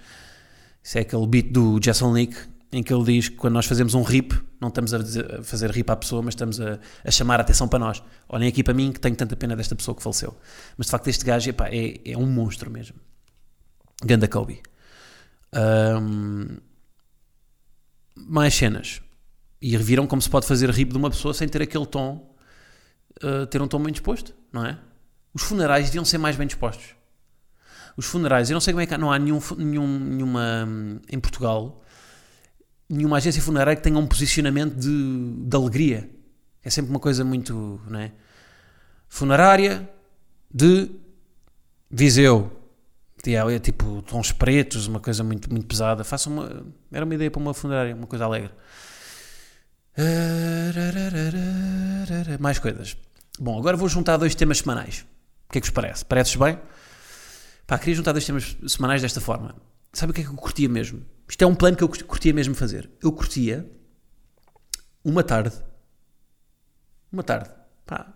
Isso 0.83 0.97
é 0.97 1.01
aquele 1.01 1.27
beat 1.27 1.51
do 1.51 1.79
Jason 1.79 2.11
Leak 2.11 2.35
em 2.71 2.83
que 2.83 2.93
ele 2.93 3.03
diz 3.05 3.29
que 3.29 3.35
quando 3.37 3.53
nós 3.53 3.65
fazemos 3.65 3.93
um 3.93 4.01
rip, 4.01 4.33
não 4.59 4.67
estamos 4.67 4.93
a, 4.93 4.97
dizer- 4.97 5.35
a 5.39 5.43
fazer 5.43 5.71
rip 5.71 5.89
à 5.89 5.95
pessoa, 5.95 6.21
mas 6.21 6.33
estamos 6.33 6.59
a, 6.59 6.79
a 7.03 7.11
chamar 7.11 7.39
a 7.39 7.43
atenção 7.43 7.67
para 7.67 7.79
nós. 7.79 8.03
Olhem 8.27 8.49
aqui 8.49 8.63
para 8.63 8.73
mim 8.73 8.91
que 8.91 8.99
tenho 8.99 9.15
tanta 9.15 9.35
pena 9.35 9.55
desta 9.55 9.75
pessoa 9.75 9.95
que 9.95 10.03
faleceu. 10.03 10.35
Mas 10.77 10.87
de 10.87 10.91
facto 10.91 11.07
este 11.07 11.23
gajo 11.23 11.49
epá, 11.49 11.69
é, 11.69 12.01
é 12.03 12.17
um 12.17 12.25
monstro 12.25 12.69
mesmo. 12.69 12.97
Ganda 14.03 14.27
Kobe. 14.27 14.61
Ahm, 15.53 16.57
mais 18.15 18.53
cenas. 18.53 19.01
E 19.61 19.71
reviram 19.77 20.05
como 20.05 20.21
se 20.21 20.29
pode 20.29 20.45
fazer 20.45 20.69
rip 20.69 20.91
de 20.91 20.97
uma 20.97 21.09
pessoa 21.09 21.33
sem 21.33 21.47
ter 21.47 21.61
aquele 21.61 21.85
tom, 21.85 22.34
uh, 23.23 23.45
ter 23.47 23.61
um 23.61 23.67
tom 23.67 23.79
bem 23.79 23.91
disposto, 23.91 24.33
não 24.51 24.65
é? 24.65 24.77
Os 25.33 25.43
funerais 25.43 25.85
deviam 25.87 26.05
ser 26.05 26.17
mais 26.17 26.35
bem 26.35 26.47
dispostos. 26.47 26.95
Os 27.97 28.05
funerais, 28.05 28.49
eu 28.49 28.53
não 28.53 28.61
sei 28.61 28.73
como 28.73 28.81
é 28.81 28.85
que 28.85 28.97
não 28.97 29.11
há 29.11 29.17
nenhum, 29.19 29.39
nenhum, 29.57 29.99
nenhuma, 29.99 30.65
hum, 30.67 30.99
em 31.09 31.19
Portugal, 31.19 31.81
nenhuma 32.89 33.17
agência 33.17 33.41
funerária 33.41 33.75
que 33.75 33.81
tenha 33.81 33.97
um 33.97 34.07
posicionamento 34.07 34.75
de, 34.75 35.47
de 35.47 35.55
alegria. 35.55 36.09
É 36.63 36.69
sempre 36.69 36.91
uma 36.91 36.99
coisa 36.99 37.23
muito, 37.23 37.81
não 37.87 37.99
é? 37.99 38.11
Funerária 39.07 39.89
de 40.53 40.89
Viseu. 41.89 42.51
É 43.27 43.59
tipo 43.59 44.03
tons 44.03 44.31
pretos, 44.31 44.85
uma 44.85 44.99
coisa 44.99 45.23
muito, 45.23 45.51
muito 45.51 45.65
pesada. 45.65 46.03
Faça 46.03 46.29
uma. 46.29 46.63
Era 46.91 47.05
uma 47.05 47.15
ideia 47.15 47.31
para 47.31 47.41
uma 47.41 47.55
funerária, 47.55 47.95
uma 47.95 48.05
coisa 48.05 48.25
alegre. 48.25 48.51
Mais 52.39 52.59
coisas. 52.59 52.97
Bom, 53.39 53.57
agora 53.57 53.77
vou 53.77 53.87
juntar 53.87 54.17
dois 54.17 54.35
temas 54.35 54.59
semanais. 54.59 55.05
O 55.47 55.51
que 55.51 55.59
é 55.59 55.61
que 55.61 55.67
vos 55.67 55.73
parece? 55.73 56.05
Parece-vos 56.05 56.47
bem? 56.47 56.59
Pá, 57.65 57.79
queria 57.79 57.95
juntar 57.95 58.11
dois 58.11 58.25
temas 58.25 58.55
semanais 58.67 59.01
desta 59.01 59.21
forma. 59.21 59.55
Sabe 59.93 60.11
o 60.11 60.13
que 60.13 60.21
é 60.21 60.23
que 60.23 60.29
eu 60.29 60.35
curtia 60.35 60.69
mesmo? 60.69 61.05
Isto 61.27 61.43
é 61.43 61.47
um 61.47 61.55
plano 61.55 61.77
que 61.77 61.83
eu 61.83 61.89
curtia 61.89 62.33
mesmo 62.33 62.53
fazer. 62.53 62.89
Eu 63.01 63.11
curtia 63.11 63.69
uma 65.03 65.23
tarde, 65.23 65.55
uma 67.11 67.23
tarde, 67.23 67.49
pá, 67.85 68.13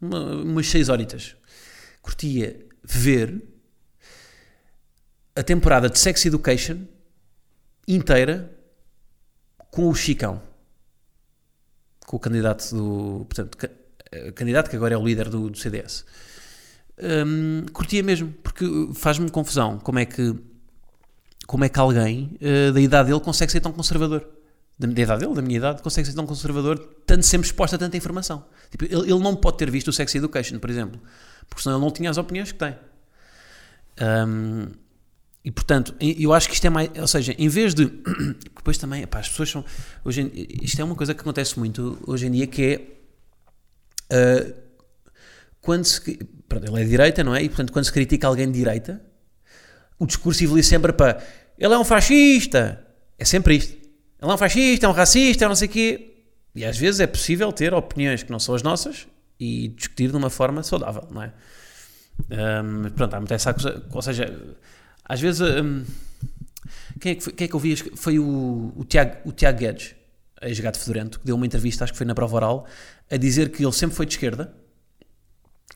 uma, 0.00 0.36
umas 0.36 0.68
seis 0.68 0.88
horitas. 0.88 1.36
Curtia 2.00 2.66
ver 2.82 3.42
a 5.34 5.42
temporada 5.42 5.90
de 5.90 5.98
Sex 5.98 6.24
Education 6.24 6.86
inteira 7.86 8.56
com 9.70 9.88
o 9.88 9.94
Chicão. 9.94 10.42
Com 12.06 12.16
o 12.16 12.20
candidato 12.20 12.74
do. 12.74 13.26
Portanto, 13.28 13.58
eh, 14.12 14.32
candidato 14.32 14.70
que 14.70 14.76
agora 14.76 14.94
é 14.94 14.96
o 14.96 15.04
líder 15.04 15.28
do, 15.28 15.50
do 15.50 15.58
CDS. 15.58 16.04
Hum, 16.98 17.66
curtia 17.72 18.02
mesmo, 18.02 18.32
porque 18.42 18.64
faz-me 18.94 19.30
confusão 19.30 19.78
como 19.78 19.98
é 19.98 20.06
que 20.06 20.34
como 21.46 21.64
é 21.64 21.68
que 21.68 21.78
alguém 21.78 22.36
eh, 22.40 22.72
da 22.72 22.80
idade 22.80 23.08
dele 23.08 23.20
consegue 23.20 23.52
ser 23.52 23.60
tão 23.60 23.72
conservador. 23.72 24.26
Da, 24.78 24.86
da 24.86 25.00
idade 25.00 25.20
dele, 25.20 25.34
da 25.34 25.42
minha 25.42 25.56
idade, 25.56 25.82
consegue 25.82 26.06
ser 26.06 26.14
tão 26.14 26.26
conservador, 26.26 26.78
tanto 27.06 27.24
sempre 27.24 27.46
exposto 27.46 27.74
a 27.74 27.78
tanta 27.78 27.96
informação. 27.96 28.44
Tipo, 28.70 28.84
ele, 28.84 29.10
ele 29.10 29.18
não 29.20 29.34
pode 29.34 29.56
ter 29.56 29.70
visto 29.70 29.88
o 29.88 29.92
Sex 29.92 30.14
Education, 30.14 30.58
por 30.58 30.68
exemplo, 30.68 31.00
porque 31.48 31.62
senão 31.62 31.76
ele 31.76 31.84
não 31.84 31.90
tinha 31.90 32.10
as 32.10 32.18
opiniões 32.18 32.52
que 32.52 32.58
tem. 32.58 32.76
Hum, 34.00 34.68
e 35.46 35.50
portanto, 35.52 35.94
eu 36.00 36.32
acho 36.34 36.48
que 36.48 36.54
isto 36.54 36.66
é 36.66 36.70
mais. 36.70 36.90
Ou 36.98 37.06
seja, 37.06 37.32
em 37.38 37.46
vez 37.48 37.72
de. 37.72 37.84
Depois 38.56 38.76
também, 38.78 39.04
epá, 39.04 39.20
as 39.20 39.28
pessoas 39.28 39.48
são. 39.48 39.64
Hoje 40.04 40.22
em- 40.22 40.32
isto 40.60 40.80
é 40.80 40.82
uma 40.82 40.96
coisa 40.96 41.14
que 41.14 41.20
acontece 41.20 41.56
muito 41.56 41.96
hoje 42.04 42.26
em 42.26 42.32
dia 42.32 42.48
que 42.48 42.62
é. 44.10 44.16
ah, 44.50 44.52
quando 45.60 45.84
se. 45.84 46.00
Pronto, 46.48 46.66
ele 46.66 46.80
é 46.80 46.82
de 46.84 46.90
direita, 46.90 47.22
não 47.22 47.32
é? 47.32 47.44
E 47.44 47.48
portanto, 47.48 47.72
quando 47.72 47.84
se 47.84 47.92
critica 47.92 48.26
alguém 48.26 48.50
de 48.50 48.58
direita, 48.58 49.00
o 50.00 50.04
discurso 50.04 50.42
evolui 50.42 50.64
sempre 50.64 50.92
para. 50.92 51.24
Ele 51.56 51.72
é 51.72 51.78
um 51.78 51.84
fascista! 51.84 52.84
É 53.16 53.24
sempre 53.24 53.54
isto. 53.54 53.72
Ele 54.20 54.30
é 54.30 54.34
um 54.34 54.36
fascista, 54.36 54.86
é 54.86 54.88
um 54.88 54.92
racista, 54.92 55.44
é 55.44 55.48
não 55.48 55.54
sei 55.54 55.68
o 55.68 55.70
quê. 55.70 56.14
E 56.56 56.64
às 56.64 56.76
vezes 56.76 56.98
é 56.98 57.06
possível 57.06 57.52
ter 57.52 57.72
opiniões 57.72 58.24
que 58.24 58.32
não 58.32 58.40
são 58.40 58.52
as 58.56 58.64
nossas 58.64 59.06
e 59.38 59.68
discutir 59.68 60.10
de 60.10 60.16
uma 60.16 60.28
forma 60.28 60.60
saudável, 60.64 61.06
não 61.08 61.22
é? 61.22 61.32
Hum, 62.30 62.80
mas 62.82 62.92
pronto, 62.94 63.14
há 63.14 63.20
muita 63.20 63.34
essa 63.34 63.54
coisa. 63.54 63.86
Ou 63.92 64.02
seja, 64.02 64.56
às 65.08 65.20
vezes. 65.20 65.40
hum, 65.40 65.84
quem, 67.00 67.12
é 67.12 67.14
que 67.14 67.22
foi, 67.22 67.32
quem 67.32 67.44
é 67.44 67.48
que 67.48 67.54
eu 67.54 67.60
vi? 67.60 67.76
Foi 67.76 68.18
o, 68.18 68.72
o, 68.76 68.84
Tiago, 68.84 69.16
o 69.24 69.32
Tiago 69.32 69.58
Guedes, 69.58 69.94
ex-gato 70.42 70.78
fedorento, 70.78 71.20
que 71.20 71.26
deu 71.26 71.36
uma 71.36 71.46
entrevista, 71.46 71.84
acho 71.84 71.92
que 71.92 71.96
foi 71.98 72.06
na 72.06 72.14
prova 72.14 72.36
oral, 72.36 72.66
a 73.10 73.16
dizer 73.16 73.50
que 73.50 73.64
ele 73.64 73.72
sempre 73.72 73.96
foi 73.96 74.06
de 74.06 74.12
esquerda 74.14 74.54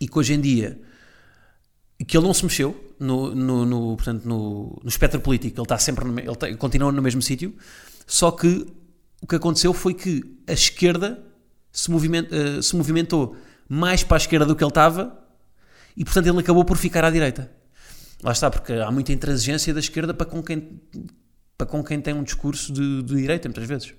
e 0.01 0.09
que 0.09 0.19
hoje 0.19 0.33
em 0.35 0.41
dia. 0.41 0.81
que 2.07 2.17
ele 2.17 2.27
não 2.27 2.33
se 2.35 2.45
mexeu 2.45 2.95
no, 2.99 3.35
no, 3.35 3.67
no, 3.67 3.97
portanto, 3.97 4.25
no, 4.25 4.79
no 4.83 4.89
espectro 4.89 5.21
político, 5.21 5.57
ele 5.59 5.63
está 5.65 5.79
sempre 5.79 6.05
no, 6.05 6.19
ele, 6.19 6.31
está- 6.31 6.55
continua 6.57 6.91
no 6.91 7.03
mesmo 7.03 7.21
sítio, 7.23 7.55
só 8.07 8.31
que 8.31 8.67
o 9.21 9.27
que 9.27 9.37
aconteceu 9.37 9.73
foi 9.75 9.93
que 9.95 10.23
a 10.47 10.53
esquerda 10.53 11.23
se, 11.71 11.91
moviment, 11.91 12.27
eh, 12.31 12.63
se 12.63 12.75
movimentou 12.75 13.37
mais 13.69 14.03
para 14.03 14.17
a 14.17 14.23
esquerda 14.25 14.47
do 14.47 14.57
que 14.57 14.65
ele 14.65 14.71
estava 14.71 15.23
e 15.97 16.03
portanto 16.05 16.27
ele 16.27 16.39
acabou 16.41 16.65
por 16.65 16.77
ficar 16.79 17.05
à 17.05 17.11
direita. 17.11 17.51
Lá 18.23 18.33
está, 18.33 18.51
porque 18.51 18.73
há 18.73 18.91
muita 18.91 19.13
intransigência 19.13 19.73
da 19.73 19.81
esquerda 19.81 20.13
para 20.13 20.27
com 20.27 20.43
quem, 20.43 20.81
para 21.57 21.67
com 21.67 21.83
quem 21.83 22.01
tem 22.01 22.15
um 22.15 22.23
discurso 22.23 22.73
de, 22.73 23.03
de 23.03 23.17
direita, 23.17 23.49
muitas 23.49 23.67
vezes. 23.67 23.95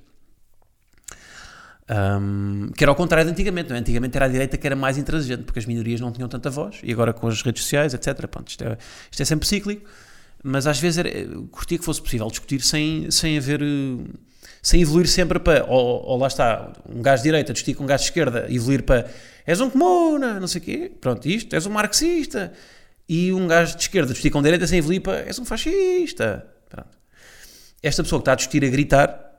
Um, 1.89 2.71
que 2.75 2.83
era 2.83 2.91
ao 2.91 2.95
contrário 2.95 3.25
de 3.25 3.31
antigamente, 3.31 3.69
não 3.69 3.75
é? 3.75 3.79
Antigamente 3.79 4.15
era 4.15 4.25
a 4.25 4.29
direita 4.29 4.57
que 4.57 4.65
era 4.65 4.75
mais 4.75 4.97
intransigente, 4.97 5.43
porque 5.43 5.59
as 5.59 5.65
minorias 5.65 5.99
não 5.99 6.11
tinham 6.11 6.29
tanta 6.29 6.49
voz, 6.49 6.79
e 6.83 6.91
agora 6.91 7.11
com 7.11 7.27
as 7.27 7.41
redes 7.41 7.63
sociais, 7.63 7.93
etc. 7.93 8.27
Pronto, 8.27 8.47
isto, 8.47 8.63
é, 8.63 8.77
isto 9.09 9.21
é 9.21 9.25
sempre 9.25 9.47
cíclico, 9.47 9.89
mas 10.43 10.67
às 10.67 10.79
vezes 10.79 10.99
era, 10.99 11.09
curtia 11.51 11.77
que 11.77 11.83
fosse 11.83 12.01
possível 12.01 12.27
discutir 12.27 12.61
sem, 12.61 13.11
sem 13.11 13.37
haver. 13.37 13.61
sem 14.61 14.81
evoluir 14.81 15.07
sempre 15.07 15.39
para. 15.39 15.65
Ou, 15.65 16.05
ou 16.05 16.17
lá 16.17 16.27
está, 16.27 16.71
um 16.87 17.01
gajo 17.01 17.23
de 17.23 17.27
direita 17.27 17.51
discutir 17.51 17.75
com 17.75 17.83
um 17.83 17.87
gajo 17.87 18.03
de 18.03 18.09
esquerda, 18.09 18.45
evoluir 18.49 18.83
para. 18.83 19.09
És 19.45 19.59
um 19.59 19.69
comuna, 19.69 20.39
não 20.39 20.47
sei 20.47 20.61
o 20.61 20.63
quê, 20.63 20.91
pronto, 21.01 21.27
isto, 21.27 21.53
és 21.53 21.65
um 21.65 21.71
marxista. 21.71 22.53
E 23.13 23.33
um 23.33 23.45
gajo 23.45 23.75
de 23.75 23.81
esquerda 23.81 24.13
discutir 24.13 24.29
com 24.29 24.41
direita 24.41 24.65
sem 24.65 24.81
para. 25.01 25.25
És 25.27 25.37
um 25.37 25.43
fascista. 25.43 26.47
Pronto. 26.69 26.97
Esta 27.83 28.03
pessoa 28.03 28.21
que 28.21 28.21
está 28.21 28.31
a 28.31 28.35
discutir 28.35 28.63
a 28.63 28.69
gritar 28.69 29.33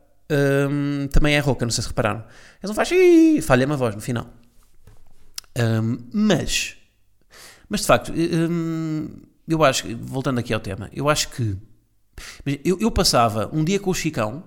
hum, 0.70 1.08
também 1.10 1.34
é 1.36 1.38
rouca, 1.38 1.64
não 1.64 1.70
sei 1.72 1.80
se 1.80 1.88
repararam. 1.88 2.22
És 2.62 2.70
um 2.70 2.74
fascista. 2.74 3.46
Falha-me 3.46 3.72
a 3.72 3.76
voz 3.76 3.94
no 3.94 4.02
final. 4.02 4.28
Hum, 5.58 6.06
mas. 6.12 6.76
Mas 7.66 7.80
de 7.80 7.86
facto, 7.86 8.12
hum, 8.12 9.08
eu 9.48 9.64
acho. 9.64 9.86
Voltando 9.96 10.38
aqui 10.38 10.52
ao 10.52 10.60
tema, 10.60 10.90
eu 10.92 11.08
acho 11.08 11.30
que. 11.30 11.56
Eu, 12.62 12.78
eu 12.78 12.90
passava 12.90 13.48
um 13.54 13.64
dia 13.64 13.80
com 13.80 13.88
o 13.88 13.94
Chicão 13.94 14.44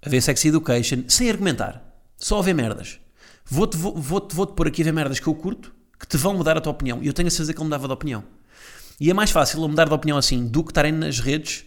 a 0.00 0.08
ver 0.08 0.22
Sex 0.22 0.42
Education 0.46 1.04
sem 1.08 1.28
argumentar, 1.28 1.94
só 2.16 2.38
a 2.38 2.42
ver 2.42 2.54
merdas. 2.54 2.98
Vou-te 3.44 3.76
vou, 3.76 3.94
vou-te- 3.94 4.34
vou-te 4.34 4.54
pôr 4.54 4.66
aqui 4.68 4.80
a 4.80 4.86
ver 4.86 4.92
merdas 4.92 5.20
que 5.20 5.26
eu 5.26 5.34
curto 5.34 5.74
que 6.02 6.08
te 6.08 6.16
vão 6.16 6.34
mudar 6.34 6.56
a 6.56 6.60
tua 6.60 6.72
opinião. 6.72 7.00
E 7.00 7.06
eu 7.06 7.12
tenho 7.12 7.28
a 7.28 7.30
certeza 7.30 7.54
que 7.54 7.58
ele 7.60 7.64
mudava 7.64 7.86
de 7.86 7.92
opinião. 7.94 8.24
E 8.98 9.08
é 9.08 9.14
mais 9.14 9.30
fácil 9.30 9.60
ele 9.60 9.68
mudar 9.68 9.86
de 9.86 9.94
opinião 9.94 10.18
assim 10.18 10.48
do 10.48 10.64
que 10.64 10.72
estarem 10.72 10.90
nas 10.90 11.20
redes 11.20 11.64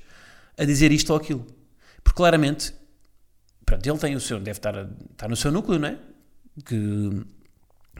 a 0.58 0.65
dizer 0.65 0.92
isto 0.92 1.12
ou 1.12 1.18
aquilo. 1.18 1.48
Porque 2.04 2.18
claramente, 2.18 2.74
pronto, 3.65 3.88
ele 3.88 3.98
tem 3.98 4.13
o 4.13 4.20
seu, 4.20 4.38
deve 4.38 4.60
estar, 4.60 4.75
estar 5.12 5.30
no 5.30 5.38
seu 5.38 5.54
núcleo, 5.54 5.80
não 5.80 5.88
é? 5.88 5.98
Que 6.65 7.25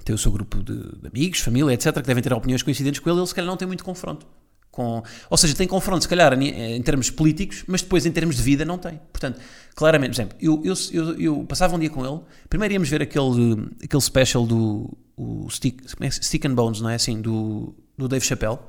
tem 0.04 0.14
o 0.14 0.18
seu 0.18 0.30
grupo 0.30 0.62
de, 0.62 1.00
de 1.00 1.08
amigos, 1.08 1.40
família, 1.40 1.74
etc., 1.74 1.94
que 1.94 2.02
devem 2.02 2.22
ter 2.22 2.34
opiniões 2.34 2.62
coincidentes 2.62 3.00
com 3.00 3.10
ele, 3.10 3.20
ele 3.20 3.28
se 3.28 3.34
calhar 3.34 3.50
não 3.50 3.58
tem 3.58 3.68
muito 3.68 3.84
confronto. 3.84 4.28
Com, 4.76 5.02
ou 5.30 5.38
seja, 5.38 5.56
tem 5.56 5.66
confronto, 5.66 6.02
se 6.02 6.10
calhar, 6.10 6.34
em, 6.34 6.76
em 6.76 6.82
termos 6.82 7.10
políticos, 7.10 7.64
mas 7.66 7.82
depois 7.82 8.06
em 8.06 8.12
termos 8.12 8.36
de 8.36 8.42
vida 8.42 8.66
não 8.66 8.78
tem. 8.78 9.00
Portanto, 9.12 9.40
claramente, 9.74 10.10
por 10.10 10.16
exemplo, 10.16 10.38
eu, 10.42 10.62
eu, 10.66 10.74
eu, 10.92 11.20
eu 11.20 11.46
passava 11.46 11.78
um 11.78 11.80
dia 11.80 11.90
com 11.90 12.06
ele, 12.06 12.20
primeiro 12.50 12.74
íamos 12.74 12.90
ver 12.90 13.02
aquele, 13.02 13.70
aquele 13.82 14.02
special 14.02 14.46
do 14.46 14.98
o 15.16 15.50
Stick, 15.50 15.82
é 16.02 16.12
Stick 16.12 16.46
and 16.46 16.56
Bones, 16.56 16.82
não 16.82 16.90
é 16.90 16.96
assim? 16.96 17.22
Do, 17.22 17.74
do 17.98 18.08
Dave 18.08 18.26
Chappelle, 18.26 18.60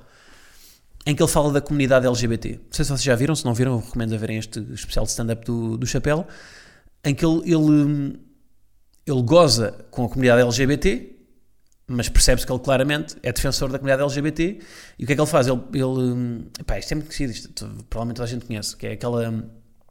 em 1.04 1.14
que 1.14 1.20
ele 1.20 1.30
fala 1.30 1.52
da 1.52 1.60
comunidade 1.60 2.06
LGBT. 2.06 2.52
Não 2.52 2.60
sei 2.70 2.84
se 2.84 2.90
vocês 2.90 3.02
já 3.02 3.16
viram, 3.16 3.34
se 3.34 3.44
não 3.44 3.52
viram, 3.52 3.72
eu 3.72 3.78
recomendo 3.78 4.14
a 4.14 4.18
verem 4.18 4.38
este 4.38 4.60
especial 4.72 5.04
de 5.04 5.10
stand-up 5.10 5.44
do, 5.44 5.76
do 5.76 5.86
Chappelle, 5.86 6.24
em 7.04 7.14
que 7.14 7.26
ele, 7.26 7.40
ele, 7.52 8.20
ele 9.06 9.22
goza 9.22 9.72
com 9.90 10.04
a 10.04 10.08
comunidade 10.08 10.42
LGBT, 10.42 11.15
mas 11.88 12.08
percebe-se 12.08 12.44
que 12.46 12.52
ele 12.52 12.58
claramente 12.60 13.16
é 13.22 13.32
defensor 13.32 13.70
da 13.70 13.78
comunidade 13.78 14.02
LGBT. 14.02 14.58
E 14.98 15.04
o 15.04 15.06
que 15.06 15.12
é 15.12 15.16
que 15.16 15.20
ele 15.20 15.30
faz? 15.30 15.46
Ele, 15.46 15.60
ele 15.74 16.46
epá, 16.58 16.78
isto 16.78 16.92
é 16.92 16.94
muito 16.96 17.06
conhecido, 17.08 17.30
isto, 17.32 17.52
provavelmente 17.88 18.16
toda 18.16 18.24
a 18.28 18.30
gente 18.30 18.44
conhece, 18.44 18.76
que 18.76 18.86
é 18.86 18.92
aquela, 18.92 19.44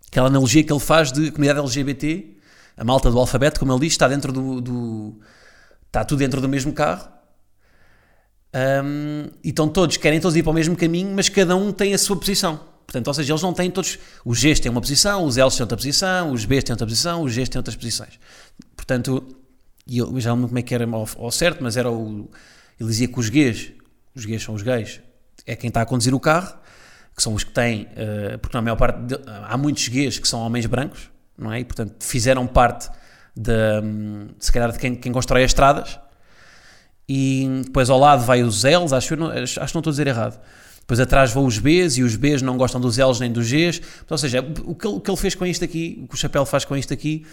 aquela 0.09 0.27
analogia 0.27 0.63
que 0.63 0.71
ele 0.73 0.79
faz 0.79 1.11
de 1.11 1.31
comunidade 1.31 1.59
LGBT, 1.59 2.35
a 2.77 2.83
malta 2.83 3.09
do 3.09 3.17
alfabeto, 3.17 3.59
como 3.59 3.71
ele 3.71 3.79
diz, 3.81 3.93
está 3.93 4.07
dentro 4.07 4.31
do, 4.33 4.59
do- 4.61 5.19
está 5.87 6.03
tudo 6.03 6.19
dentro 6.19 6.41
do 6.41 6.49
mesmo 6.49 6.73
carro. 6.73 7.07
hum, 8.83 9.29
e 9.43 9.49
estão 9.49 9.67
todos, 9.67 9.97
querem 9.97 10.19
todos 10.19 10.35
ir 10.35 10.43
para 10.43 10.51
o 10.51 10.53
mesmo 10.53 10.75
caminho, 10.75 11.13
mas 11.15 11.29
cada 11.29 11.55
um 11.55 11.71
tem 11.71 11.93
a 11.93 11.97
sua 11.97 12.17
posição. 12.17 12.59
Portanto, 12.85 13.07
ou 13.07 13.13
seja, 13.13 13.31
eles 13.33 13.41
não 13.41 13.53
têm 13.53 13.71
todos. 13.71 13.97
Os 14.23 14.39
Gs 14.43 14.61
têm 14.61 14.71
uma 14.71 14.79
posição, 14.81 15.25
os 15.25 15.37
Ls 15.37 15.55
têm 15.57 15.63
outra 15.63 15.75
posição, 15.77 16.31
os 16.31 16.45
Bs 16.45 16.63
têm 16.63 16.73
outra 16.73 16.85
posição, 16.85 17.23
os 17.23 17.33
Gs 17.35 17.49
têm 17.49 17.59
outras 17.59 17.75
posições. 17.75 18.19
Portanto, 18.75 19.25
e 19.87 19.99
eu 19.99 20.19
já 20.19 20.29
não 20.29 20.37
lembro 20.37 20.49
como 20.49 20.59
é 20.59 20.61
que 20.61 20.73
era 20.73 20.85
ao, 20.85 21.31
certo, 21.31 21.63
mas 21.63 21.77
era 21.77 21.91
o. 21.91 22.29
Ele 22.79 22.89
dizia 22.89 23.07
que 23.07 23.19
os 23.19 23.29
gays, 23.29 23.71
os 24.15 24.25
gays 24.25 24.43
são 24.43 24.55
os 24.55 24.61
gays, 24.61 24.99
é 25.45 25.55
quem 25.55 25.67
está 25.67 25.81
a 25.81 25.85
conduzir 25.85 26.13
o 26.13 26.19
carro, 26.19 26.57
que 27.15 27.21
são 27.21 27.33
os 27.33 27.43
que 27.43 27.51
têm, 27.51 27.83
uh, 27.83 28.37
porque 28.39 28.55
na 28.55 28.61
maior 28.61 28.75
parte, 28.75 28.99
de, 29.01 29.19
há 29.25 29.57
muitos 29.57 29.87
gays 29.87 30.19
que 30.19 30.27
são 30.27 30.39
homens 30.41 30.65
brancos, 30.65 31.09
não 31.37 31.53
é? 31.53 31.59
E, 31.59 31.65
portanto, 31.65 31.95
fizeram 32.03 32.45
parte 32.47 32.89
de, 33.35 33.51
se 34.39 34.51
calhar, 34.51 34.71
de 34.71 34.79
quem, 34.79 34.95
quem 34.95 35.11
constrói 35.11 35.43
as 35.43 35.51
estradas, 35.51 35.99
e 37.07 37.61
depois 37.63 37.89
ao 37.89 37.99
lado 37.99 38.25
vai 38.25 38.41
os 38.41 38.63
L's, 38.63 38.91
acho, 38.91 39.15
não, 39.15 39.29
acho 39.29 39.53
que 39.53 39.59
não 39.59 39.65
estou 39.65 39.89
a 39.89 39.91
dizer 39.91 40.07
errado. 40.07 40.39
Depois 40.79 40.99
atrás 40.99 41.31
vão 41.31 41.45
os 41.45 41.57
Bs 41.57 41.97
e 41.97 42.03
os 42.03 42.15
Bs 42.15 42.41
não 42.43 42.57
gostam 42.57 42.79
dos 42.79 42.97
L's 42.97 43.19
nem 43.19 43.31
dos 43.31 43.51
Gs. 43.51 43.81
Ou 44.07 44.17
seja, 44.17 44.45
o 44.65 44.75
que, 44.75 44.87
o 44.87 44.99
que 44.99 45.09
ele 45.09 45.17
fez 45.17 45.33
com 45.33 45.45
isto 45.45 45.63
aqui, 45.63 45.99
o 46.03 46.07
que 46.07 46.13
o 46.13 46.17
Chapéu 46.17 46.45
faz 46.45 46.63
com 46.63 46.75
isto 46.77 46.93
aqui, 46.93 47.25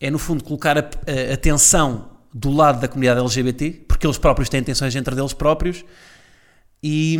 é 0.00 0.10
no 0.10 0.18
fundo 0.18 0.44
colocar 0.44 0.78
a, 0.78 0.80
a, 0.80 1.34
a 1.34 1.36
tensão 1.36 2.10
do 2.32 2.50
lado 2.50 2.80
da 2.80 2.88
comunidade 2.88 3.20
LGBT, 3.20 3.84
porque 3.88 4.06
eles 4.06 4.18
próprios 4.18 4.48
têm 4.48 4.62
tensões 4.62 4.94
entre 4.94 5.14
deles 5.14 5.32
próprios, 5.32 5.84
e, 6.82 7.18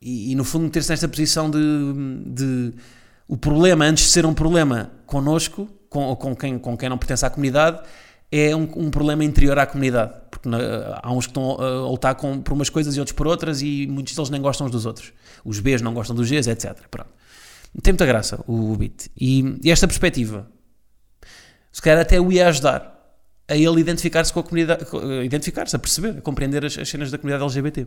e, 0.00 0.32
e 0.32 0.34
no 0.34 0.44
fundo 0.44 0.64
meter-se 0.64 0.90
nesta 0.90 1.08
posição 1.08 1.50
de, 1.50 1.58
de, 2.26 2.74
o 3.26 3.36
problema, 3.36 3.84
antes 3.84 4.04
de 4.04 4.10
ser 4.10 4.24
um 4.24 4.34
problema 4.34 4.92
connosco, 5.06 5.68
com, 5.88 6.14
com, 6.16 6.36
quem, 6.36 6.58
com 6.58 6.76
quem 6.76 6.88
não 6.88 6.98
pertence 6.98 7.24
à 7.24 7.30
comunidade, 7.30 7.80
é 8.30 8.54
um, 8.54 8.68
um 8.76 8.90
problema 8.90 9.24
interior 9.24 9.58
à 9.58 9.66
comunidade, 9.66 10.12
porque 10.30 10.48
na, 10.48 11.00
há 11.02 11.12
uns 11.12 11.26
que 11.26 11.30
estão 11.30 11.60
a 11.60 11.88
lutar 11.88 12.14
com, 12.14 12.40
por 12.40 12.52
umas 12.52 12.68
coisas 12.68 12.96
e 12.96 13.00
outros 13.00 13.16
por 13.16 13.26
outras, 13.26 13.62
e 13.62 13.86
muitos 13.88 14.14
deles 14.14 14.30
nem 14.30 14.40
gostam 14.40 14.66
uns 14.66 14.72
dos 14.72 14.86
outros. 14.86 15.12
Os 15.44 15.58
Bs 15.58 15.82
não 15.82 15.94
gostam 15.94 16.14
dos 16.14 16.28
Gs, 16.30 16.48
etc. 16.48 16.86
Pronto. 16.90 17.10
Tem 17.82 17.92
muita 17.92 18.06
graça 18.06 18.42
o, 18.46 18.72
o 18.72 18.76
beat. 18.76 19.08
E, 19.16 19.58
e 19.62 19.70
esta 19.70 19.86
perspectiva, 19.86 20.48
se 21.76 21.82
calhar 21.82 22.00
até 22.00 22.18
o 22.18 22.32
ia 22.32 22.48
ajudar 22.48 22.96
a 23.46 23.54
ele 23.54 23.78
identificar-se 23.78 24.32
com 24.32 24.40
a 24.40 24.42
comunidade, 24.42 24.86
identificar-se, 25.22 25.76
a 25.76 25.78
perceber, 25.78 26.16
a 26.16 26.22
compreender 26.22 26.64
as, 26.64 26.78
as 26.78 26.88
cenas 26.88 27.10
da 27.10 27.18
comunidade 27.18 27.44
LGBT. 27.44 27.86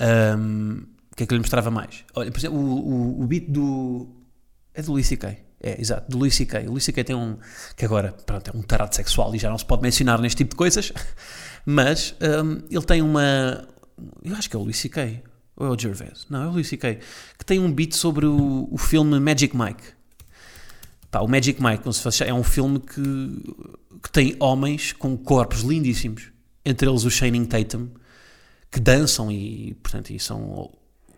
Um, 0.00 0.82
o 1.12 1.14
que 1.14 1.22
é 1.22 1.26
que 1.26 1.32
ele 1.32 1.38
mostrava 1.38 1.70
mais? 1.70 2.04
Olha, 2.16 2.32
por 2.32 2.38
exemplo, 2.38 2.58
o, 2.58 3.20
o, 3.20 3.22
o 3.22 3.26
beat 3.28 3.44
do. 3.48 4.08
É 4.74 4.82
do 4.82 4.90
Louis 4.90 5.06
C.K. 5.06 5.28
É, 5.62 5.80
exato, 5.80 6.10
do 6.10 6.18
Louis 6.18 6.34
C.K. 6.34 6.66
O 6.66 6.70
Louis 6.70 6.82
C.K. 6.82 7.04
tem 7.04 7.14
um. 7.14 7.38
que 7.76 7.84
agora, 7.84 8.12
pronto, 8.26 8.50
é 8.52 8.56
um 8.56 8.62
tarado 8.62 8.96
sexual 8.96 9.32
e 9.36 9.38
já 9.38 9.48
não 9.48 9.56
se 9.56 9.64
pode 9.64 9.82
mencionar 9.82 10.20
neste 10.20 10.38
tipo 10.38 10.50
de 10.50 10.56
coisas, 10.56 10.92
mas 11.64 12.16
um, 12.20 12.62
ele 12.68 12.84
tem 12.84 13.00
uma. 13.00 13.64
Eu 14.24 14.34
acho 14.34 14.50
que 14.50 14.56
é 14.56 14.58
o 14.58 14.62
Louis 14.62 14.76
C.K. 14.76 15.22
Ou 15.56 15.68
é 15.68 15.70
o 15.70 15.78
Gervais? 15.78 16.26
Não, 16.28 16.42
é 16.42 16.46
o 16.48 16.50
Louis 16.50 16.66
C.K. 16.66 16.98
Que 17.38 17.44
tem 17.44 17.60
um 17.60 17.72
beat 17.72 17.94
sobre 17.94 18.26
o, 18.26 18.66
o 18.72 18.76
filme 18.76 19.20
Magic 19.20 19.56
Mike. 19.56 19.97
Pá, 21.10 21.20
o 21.20 21.28
Magic 21.28 21.62
Mike, 21.62 21.82
como 21.82 21.92
se 21.92 22.02
fosse, 22.02 22.24
é 22.24 22.34
um 22.34 22.42
filme 22.42 22.80
que, 22.80 24.00
que 24.02 24.10
tem 24.10 24.36
homens 24.38 24.92
com 24.92 25.16
corpos 25.16 25.60
lindíssimos, 25.60 26.30
entre 26.64 26.88
eles 26.88 27.04
o 27.04 27.10
Shining 27.10 27.46
Tatum, 27.46 27.88
que 28.70 28.78
dançam 28.78 29.32
e, 29.32 29.74
portanto, 29.82 30.10
e 30.10 30.20
são 30.20 30.70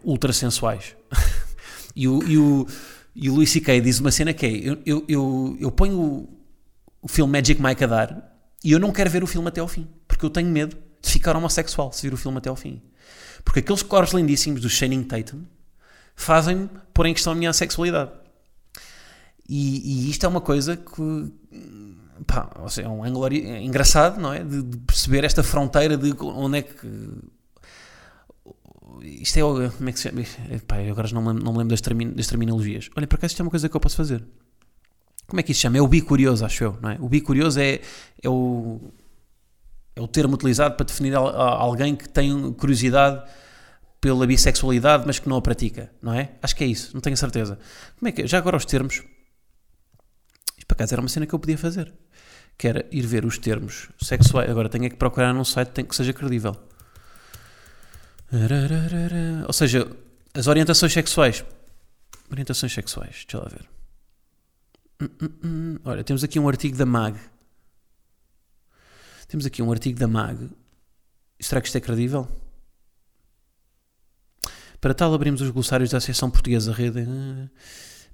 ultra 0.04 0.32
sensuais. 0.32 0.94
e 1.97 2.06
o, 2.06 2.23
e 2.23 2.38
o 2.38 2.66
e 3.14 3.28
o 3.28 3.47
C.K. 3.47 3.80
diz 3.80 3.99
uma 4.00 4.11
cena 4.11 4.32
que 4.32 4.47
é: 4.47 4.50
eu, 4.50 4.78
eu, 4.87 5.04
eu, 5.09 5.56
eu 5.61 5.70
ponho 5.70 6.00
o, 6.00 6.28
o 7.02 7.09
filme 7.09 7.32
Magic 7.32 7.61
Mike 7.61 7.85
a 7.85 7.87
dar 7.87 8.37
e 8.62 8.73
eu 8.73 8.78
não 8.78 8.92
quero 8.92 9.11
ver 9.11 9.23
o 9.23 9.26
filme 9.26 9.49
até 9.49 9.61
ao 9.61 9.68
fim, 9.68 9.88
porque 10.06 10.25
eu 10.25 10.30
tenho 10.30 10.49
medo 10.49 10.76
de 11.02 11.11
ficar 11.11 11.37
homossexual 11.37 11.92
se 11.92 12.02
vir 12.02 12.14
o 12.14 12.16
filme 12.16 12.38
até 12.38 12.49
ao 12.49 12.56
fim. 12.56 12.80
Porque 13.44 13.61
aqueles 13.61 13.82
corpos 13.82 14.12
lindíssimos 14.14 14.61
do 14.61 14.68
Shining 14.68 15.02
Tatum 15.04 15.42
fazem-me 16.14 16.68
pôr 16.92 17.06
em 17.06 17.14
questão 17.14 17.32
a 17.32 17.37
minha 17.37 17.52
sexualidade. 17.52 18.12
E, 19.52 20.07
e 20.07 20.11
isto 20.11 20.25
é 20.25 20.28
uma 20.28 20.40
coisa 20.40 20.76
que 20.76 21.33
pá, 22.25 22.49
é 22.80 22.88
um 22.88 23.02
ângulo 23.02 23.35
engraçado, 23.35 24.21
não 24.21 24.33
é? 24.33 24.45
De, 24.45 24.62
de, 24.62 24.76
perceber 24.78 25.25
esta 25.25 25.42
fronteira 25.42 25.97
de 25.97 26.14
onde 26.21 26.59
é 26.59 26.62
que 26.62 26.87
isto 29.02 29.38
é. 29.38 29.42
Como 29.71 29.88
é 29.88 29.92
que 29.92 29.99
se 29.99 30.09
chama? 30.09 30.21
Epá, 30.54 30.80
eu 30.80 30.92
agora 30.92 31.09
não 31.12 31.21
me 31.21 31.28
lembro, 31.28 31.45
não 31.45 31.52
me 31.52 31.59
lembro 31.59 31.71
das, 31.71 31.80
termin, 31.80 32.12
das 32.12 32.28
terminologias. 32.28 32.88
Olha, 32.97 33.09
por 33.09 33.16
acaso 33.16 33.33
isto 33.33 33.40
é 33.40 33.42
uma 33.42 33.50
coisa 33.50 33.69
que 33.69 33.76
eu 33.76 33.80
posso 33.80 33.97
fazer. 33.97 34.25
Como 35.26 35.40
é 35.40 35.42
que 35.42 35.50
isto 35.50 35.59
se 35.59 35.62
chama? 35.62 35.78
É 35.78 35.83
o 35.83 35.88
bicurioso, 35.88 36.47
acho 36.47 36.62
eu, 36.62 36.78
não 36.80 36.90
é? 36.90 36.97
O 37.00 37.09
bicurioso 37.09 37.59
é, 37.59 37.80
é, 38.23 38.28
o, 38.28 38.80
é 39.97 40.00
o 40.00 40.07
termo 40.07 40.35
utilizado 40.35 40.76
para 40.76 40.87
definir 40.87 41.16
alguém 41.16 41.97
que 41.97 42.09
tem 42.09 42.52
curiosidade 42.52 43.28
pela 44.01 44.29
bissexualidade, 44.29 45.03
mas 45.07 45.18
que 45.18 45.29
não 45.29 45.37
a 45.37 45.42
pratica, 45.42 45.90
não 46.01 46.14
é? 46.14 46.31
Acho 46.40 46.55
que 46.55 46.62
é 46.62 46.68
isso, 46.68 46.92
não 46.94 47.01
tenho 47.01 47.16
certeza. 47.16 47.59
Como 47.98 48.09
é 48.09 48.12
que? 48.12 48.27
Já 48.29 48.38
agora 48.38 48.57
os 48.57 48.64
termos. 48.64 49.03
Para 50.70 50.76
acaso 50.76 50.94
era 50.94 51.02
uma 51.02 51.09
cena 51.09 51.26
que 51.26 51.35
eu 51.35 51.38
podia 51.38 51.59
fazer. 51.59 51.92
Que 52.56 52.68
era 52.68 52.87
ir 52.92 53.04
ver 53.04 53.24
os 53.24 53.37
termos 53.38 53.88
sexuais. 54.00 54.48
Agora 54.48 54.68
tenho 54.68 54.88
que 54.88 54.94
procurar 54.94 55.35
num 55.35 55.44
site 55.44 55.83
que 55.83 55.96
seja 55.96 56.12
credível. 56.12 56.56
Ou 59.48 59.52
seja, 59.52 59.90
as 60.33 60.46
orientações 60.46 60.92
sexuais. 60.92 61.44
Orientações 62.30 62.72
sexuais, 62.72 63.26
deixa 63.26 63.38
lá 63.38 63.48
ver. 63.48 63.68
Hum, 65.02 65.09
hum, 65.20 65.30
hum. 65.42 65.78
Olha, 65.85 66.04
temos 66.04 66.22
aqui 66.22 66.38
um 66.38 66.48
artigo 66.48 66.76
da 66.76 66.87
MAG. 66.87 67.18
Temos 69.26 69.44
aqui 69.44 69.61
um 69.61 69.72
artigo 69.72 69.98
da 69.98 70.06
MAG. 70.06 70.50
Será 71.40 71.61
que 71.61 71.66
isto 71.66 71.78
é 71.78 71.80
credível? 71.80 72.28
Para 74.80 74.94
tal, 74.94 75.12
abrimos 75.12 75.40
os 75.40 75.50
glossários 75.50 75.90
da 75.90 75.98
Associação 75.98 76.30
Portuguesa 76.30 76.72
Rede. 76.72 77.04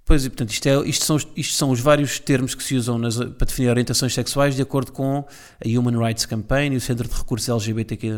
Pois, 0.06 0.24
e 0.24 0.30
portanto, 0.30 0.50
isto, 0.50 0.68
é, 0.68 0.88
isto, 0.88 1.04
são, 1.04 1.16
isto 1.36 1.54
são 1.54 1.70
os 1.70 1.80
vários 1.80 2.20
termos 2.20 2.54
que 2.54 2.62
se 2.62 2.76
usam 2.76 2.96
nas, 2.96 3.16
para 3.16 3.44
definir 3.44 3.70
orientações 3.70 4.14
sexuais 4.14 4.54
de 4.54 4.62
acordo 4.62 4.92
com 4.92 5.26
a 5.26 5.68
Human 5.68 5.98
Rights 5.98 6.24
Campaign 6.26 6.74
e 6.74 6.78
o 6.78 6.80
Centro 6.80 7.08
de 7.08 7.14
Recursos 7.14 7.48
LGBTQ. 7.48 8.12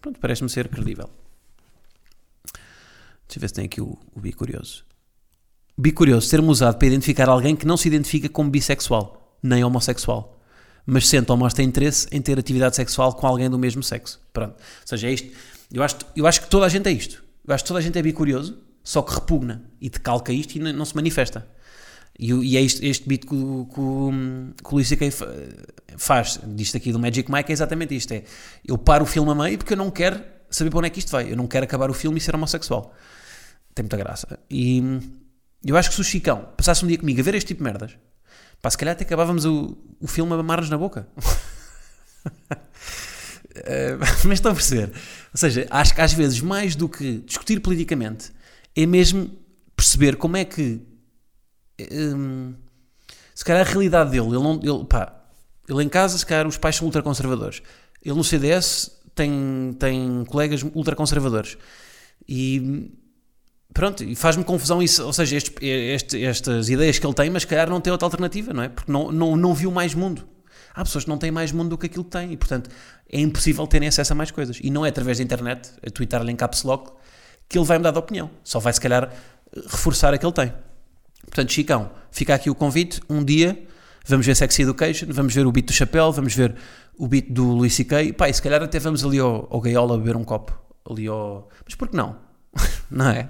Pronto, 0.00 0.18
parece-me 0.18 0.48
ser 0.48 0.66
credível. 0.68 1.10
Deixa 3.28 3.36
eu 3.36 3.40
ver 3.42 3.48
se 3.48 3.54
tem 3.54 3.66
aqui 3.66 3.82
o, 3.82 3.98
o 4.14 4.18
bicurioso. 4.18 4.82
Bicurioso, 5.76 6.30
termo 6.30 6.50
usado 6.50 6.78
para 6.78 6.88
identificar 6.88 7.28
alguém 7.28 7.54
que 7.54 7.66
não 7.66 7.76
se 7.76 7.86
identifica 7.86 8.30
como 8.30 8.48
bissexual, 8.48 9.36
nem 9.42 9.62
homossexual, 9.62 10.40
mas 10.86 11.06
sente 11.06 11.30
ou 11.30 11.36
mostra 11.36 11.62
interesse 11.62 12.08
em 12.10 12.22
ter 12.22 12.38
atividade 12.38 12.76
sexual 12.76 13.12
com 13.12 13.26
alguém 13.26 13.50
do 13.50 13.58
mesmo 13.58 13.82
sexo. 13.82 14.18
Pronto. 14.32 14.54
Ou 14.54 14.86
seja, 14.86 15.06
é 15.06 15.12
isto. 15.12 15.30
Eu 15.70 15.82
acho, 15.82 15.96
eu 16.16 16.26
acho 16.26 16.40
que 16.40 16.48
toda 16.48 16.64
a 16.64 16.68
gente 16.70 16.88
é 16.88 16.92
isto. 16.92 17.22
Eu 17.46 17.54
acho 17.54 17.62
que 17.62 17.68
toda 17.68 17.78
a 17.78 17.82
gente 17.82 17.98
é 17.98 18.02
bicurioso, 18.02 18.69
só 18.82 19.02
que 19.02 19.14
repugna 19.14 19.64
e 19.80 19.88
decalca 19.88 20.32
isto 20.32 20.56
e 20.56 20.58
não 20.58 20.84
se 20.84 20.94
manifesta. 20.94 21.46
E, 22.18 22.32
e 22.32 22.56
é 22.56 22.62
este, 22.62 22.86
este 22.86 23.08
beat 23.08 23.24
que, 23.24 23.34
o 23.34 24.52
Luís 24.72 24.88
C.K. 24.88 25.10
faz, 25.96 26.40
disto 26.48 26.76
aqui 26.76 26.92
do 26.92 26.98
Magic 26.98 27.30
Mike, 27.30 27.50
é 27.50 27.52
exatamente 27.52 27.94
isto. 27.94 28.12
É, 28.12 28.24
eu 28.66 28.76
paro 28.76 29.04
o 29.04 29.06
filme 29.06 29.30
a 29.30 29.34
meio 29.34 29.58
porque 29.58 29.72
eu 29.72 29.78
não 29.78 29.90
quero 29.90 30.22
saber 30.50 30.70
para 30.70 30.78
onde 30.78 30.86
é 30.88 30.90
que 30.90 30.98
isto 30.98 31.10
vai. 31.10 31.30
Eu 31.30 31.36
não 31.36 31.46
quero 31.46 31.64
acabar 31.64 31.90
o 31.90 31.94
filme 31.94 32.18
e 32.18 32.20
ser 32.20 32.34
homossexual 32.34 32.94
tem 33.74 33.82
muita 33.84 33.96
graça. 33.96 34.38
E 34.50 34.82
eu 35.64 35.76
acho 35.76 35.88
que 35.90 35.94
se 35.94 36.00
o 36.00 36.04
Chicão 36.04 36.48
passasse 36.56 36.84
um 36.84 36.88
dia 36.88 36.98
comigo 36.98 37.20
a 37.20 37.22
ver 37.22 37.34
este 37.34 37.48
tipo 37.48 37.58
de 37.58 37.64
merdas, 37.64 37.96
pá, 38.60 38.70
se 38.70 38.78
calhar 38.78 38.92
até 38.92 39.04
acabávamos 39.04 39.44
o, 39.44 39.76
o 40.00 40.06
filme 40.06 40.32
a 40.32 40.36
mamar-nos 40.36 40.70
na 40.70 40.78
boca. 40.78 41.06
uh, 41.16 41.26
mas 44.24 44.32
estão 44.32 44.52
a 44.52 44.54
perceber? 44.54 44.92
Ou 45.32 45.38
seja, 45.38 45.66
acho 45.70 45.94
que 45.94 46.00
às 46.00 46.12
vezes, 46.12 46.40
mais 46.40 46.74
do 46.74 46.88
que 46.88 47.18
discutir 47.18 47.60
politicamente, 47.60 48.32
é 48.76 48.86
mesmo 48.86 49.30
perceber 49.76 50.16
como 50.16 50.36
é 50.36 50.44
que. 50.44 50.80
Um, 51.92 52.54
se 53.34 53.44
calhar 53.44 53.66
a 53.66 53.70
realidade 53.70 54.10
dele, 54.10 54.26
ele, 54.26 54.42
não, 54.42 54.60
ele, 54.62 54.84
pá, 54.84 55.14
ele 55.68 55.82
em 55.82 55.88
casa, 55.88 56.18
se 56.18 56.26
calhar 56.26 56.46
os 56.46 56.58
pais 56.58 56.76
são 56.76 56.86
ultraconservadores. 56.86 57.62
Ele 58.04 58.14
no 58.14 58.24
CDS 58.24 59.00
tem, 59.14 59.74
tem 59.78 60.24
colegas 60.26 60.62
ultraconservadores. 60.62 61.56
E 62.28 62.90
Pronto, 63.72 64.02
e 64.02 64.16
faz-me 64.16 64.42
confusão 64.42 64.82
isso, 64.82 65.04
ou 65.04 65.12
seja, 65.12 65.36
este, 65.36 65.54
este, 65.64 66.24
estas 66.24 66.68
ideias 66.68 66.98
que 66.98 67.06
ele 67.06 67.14
tem, 67.14 67.30
mas 67.30 67.44
calhar 67.44 67.70
não 67.70 67.80
tem 67.80 67.92
outra 67.92 68.06
alternativa, 68.06 68.52
não 68.52 68.64
é? 68.64 68.68
Porque 68.68 68.90
não, 68.90 69.12
não, 69.12 69.36
não 69.36 69.54
viu 69.54 69.70
mais 69.70 69.94
mundo. 69.94 70.26
Há 70.74 70.82
pessoas 70.84 71.04
que 71.04 71.10
não 71.10 71.18
têm 71.18 71.30
mais 71.30 71.52
mundo 71.52 71.70
do 71.70 71.78
que 71.78 71.86
aquilo 71.86 72.04
que 72.04 72.10
têm 72.10 72.32
e, 72.32 72.36
portanto, 72.36 72.68
é 73.08 73.20
impossível 73.20 73.66
terem 73.66 73.88
acesso 73.88 74.12
a 74.12 74.16
mais 74.16 74.30
coisas. 74.30 74.58
E 74.62 74.70
não 74.70 74.84
é 74.84 74.88
através 74.88 75.18
da 75.18 75.24
internet, 75.24 75.70
a 75.86 75.90
twittar-lhe 75.90 76.32
em 76.32 76.36
caps 76.36 76.64
lock, 76.64 76.92
que 77.50 77.58
ele 77.58 77.66
vai 77.66 77.76
mudar 77.76 77.90
de 77.90 77.98
opinião. 77.98 78.30
Só 78.42 78.60
vai, 78.60 78.72
se 78.72 78.80
calhar, 78.80 79.12
reforçar 79.66 80.14
a 80.14 80.18
que 80.18 80.24
ele 80.24 80.32
tem. 80.32 80.54
Portanto, 81.26 81.52
Chicão, 81.52 81.90
fica 82.10 82.34
aqui 82.34 82.48
o 82.48 82.54
convite. 82.54 83.02
Um 83.10 83.22
dia 83.22 83.66
vamos 84.06 84.24
ver 84.24 84.34
Sex 84.34 84.58
Education, 84.58 85.06
vamos 85.10 85.34
ver 85.34 85.46
o 85.46 85.52
beat 85.52 85.66
do 85.66 85.72
Chapéu, 85.72 86.10
vamos 86.12 86.34
ver 86.34 86.54
o 86.96 87.06
beat 87.06 87.30
do 87.30 87.44
Luís 87.52 87.74
C.K. 87.74 88.12
Pá, 88.12 88.28
e 88.28 88.34
se 88.34 88.40
calhar 88.40 88.62
até 88.62 88.78
vamos 88.78 89.04
ali 89.04 89.18
ao, 89.18 89.46
ao 89.50 89.60
Gaiola 89.60 89.98
beber 89.98 90.16
um 90.16 90.24
copo. 90.24 90.58
Ali 90.88 91.06
ao... 91.06 91.48
Mas 91.64 91.74
por 91.74 91.88
que 91.88 91.96
não? 91.96 92.16
não 92.90 93.08
é? 93.08 93.28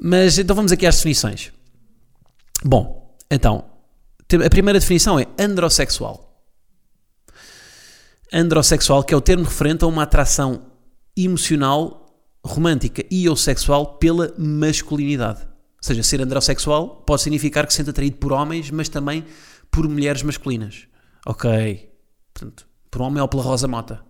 Mas 0.00 0.38
então 0.38 0.54
vamos 0.54 0.72
aqui 0.72 0.86
às 0.86 0.96
definições. 0.96 1.52
Bom, 2.64 3.16
então, 3.30 3.64
a 4.44 4.50
primeira 4.50 4.80
definição 4.80 5.18
é 5.18 5.26
androssexual. 5.38 6.42
Androssexual, 8.32 9.04
que 9.04 9.14
é 9.14 9.16
o 9.16 9.20
termo 9.20 9.44
referente 9.44 9.84
a 9.84 9.86
uma 9.86 10.02
atração 10.02 10.66
emocional, 11.16 12.03
romântica 12.44 13.04
e 13.10 13.28
ou 13.28 13.36
sexual 13.36 13.94
pela 13.98 14.34
masculinidade. 14.36 15.40
Ou 15.42 15.82
seja, 15.86 16.02
ser 16.02 16.20
androssexual 16.20 17.02
pode 17.06 17.22
significar 17.22 17.66
que 17.66 17.72
se 17.72 17.78
sente 17.78 17.90
atraído 17.90 18.16
por 18.16 18.32
homens, 18.32 18.70
mas 18.70 18.88
também 18.88 19.24
por 19.70 19.88
mulheres 19.88 20.22
masculinas. 20.22 20.86
Ok. 21.26 21.90
Portanto, 22.32 22.66
por 22.90 23.02
homem 23.02 23.20
ou 23.20 23.28
pela 23.28 23.42
Rosa 23.42 23.66
Mota. 23.66 24.00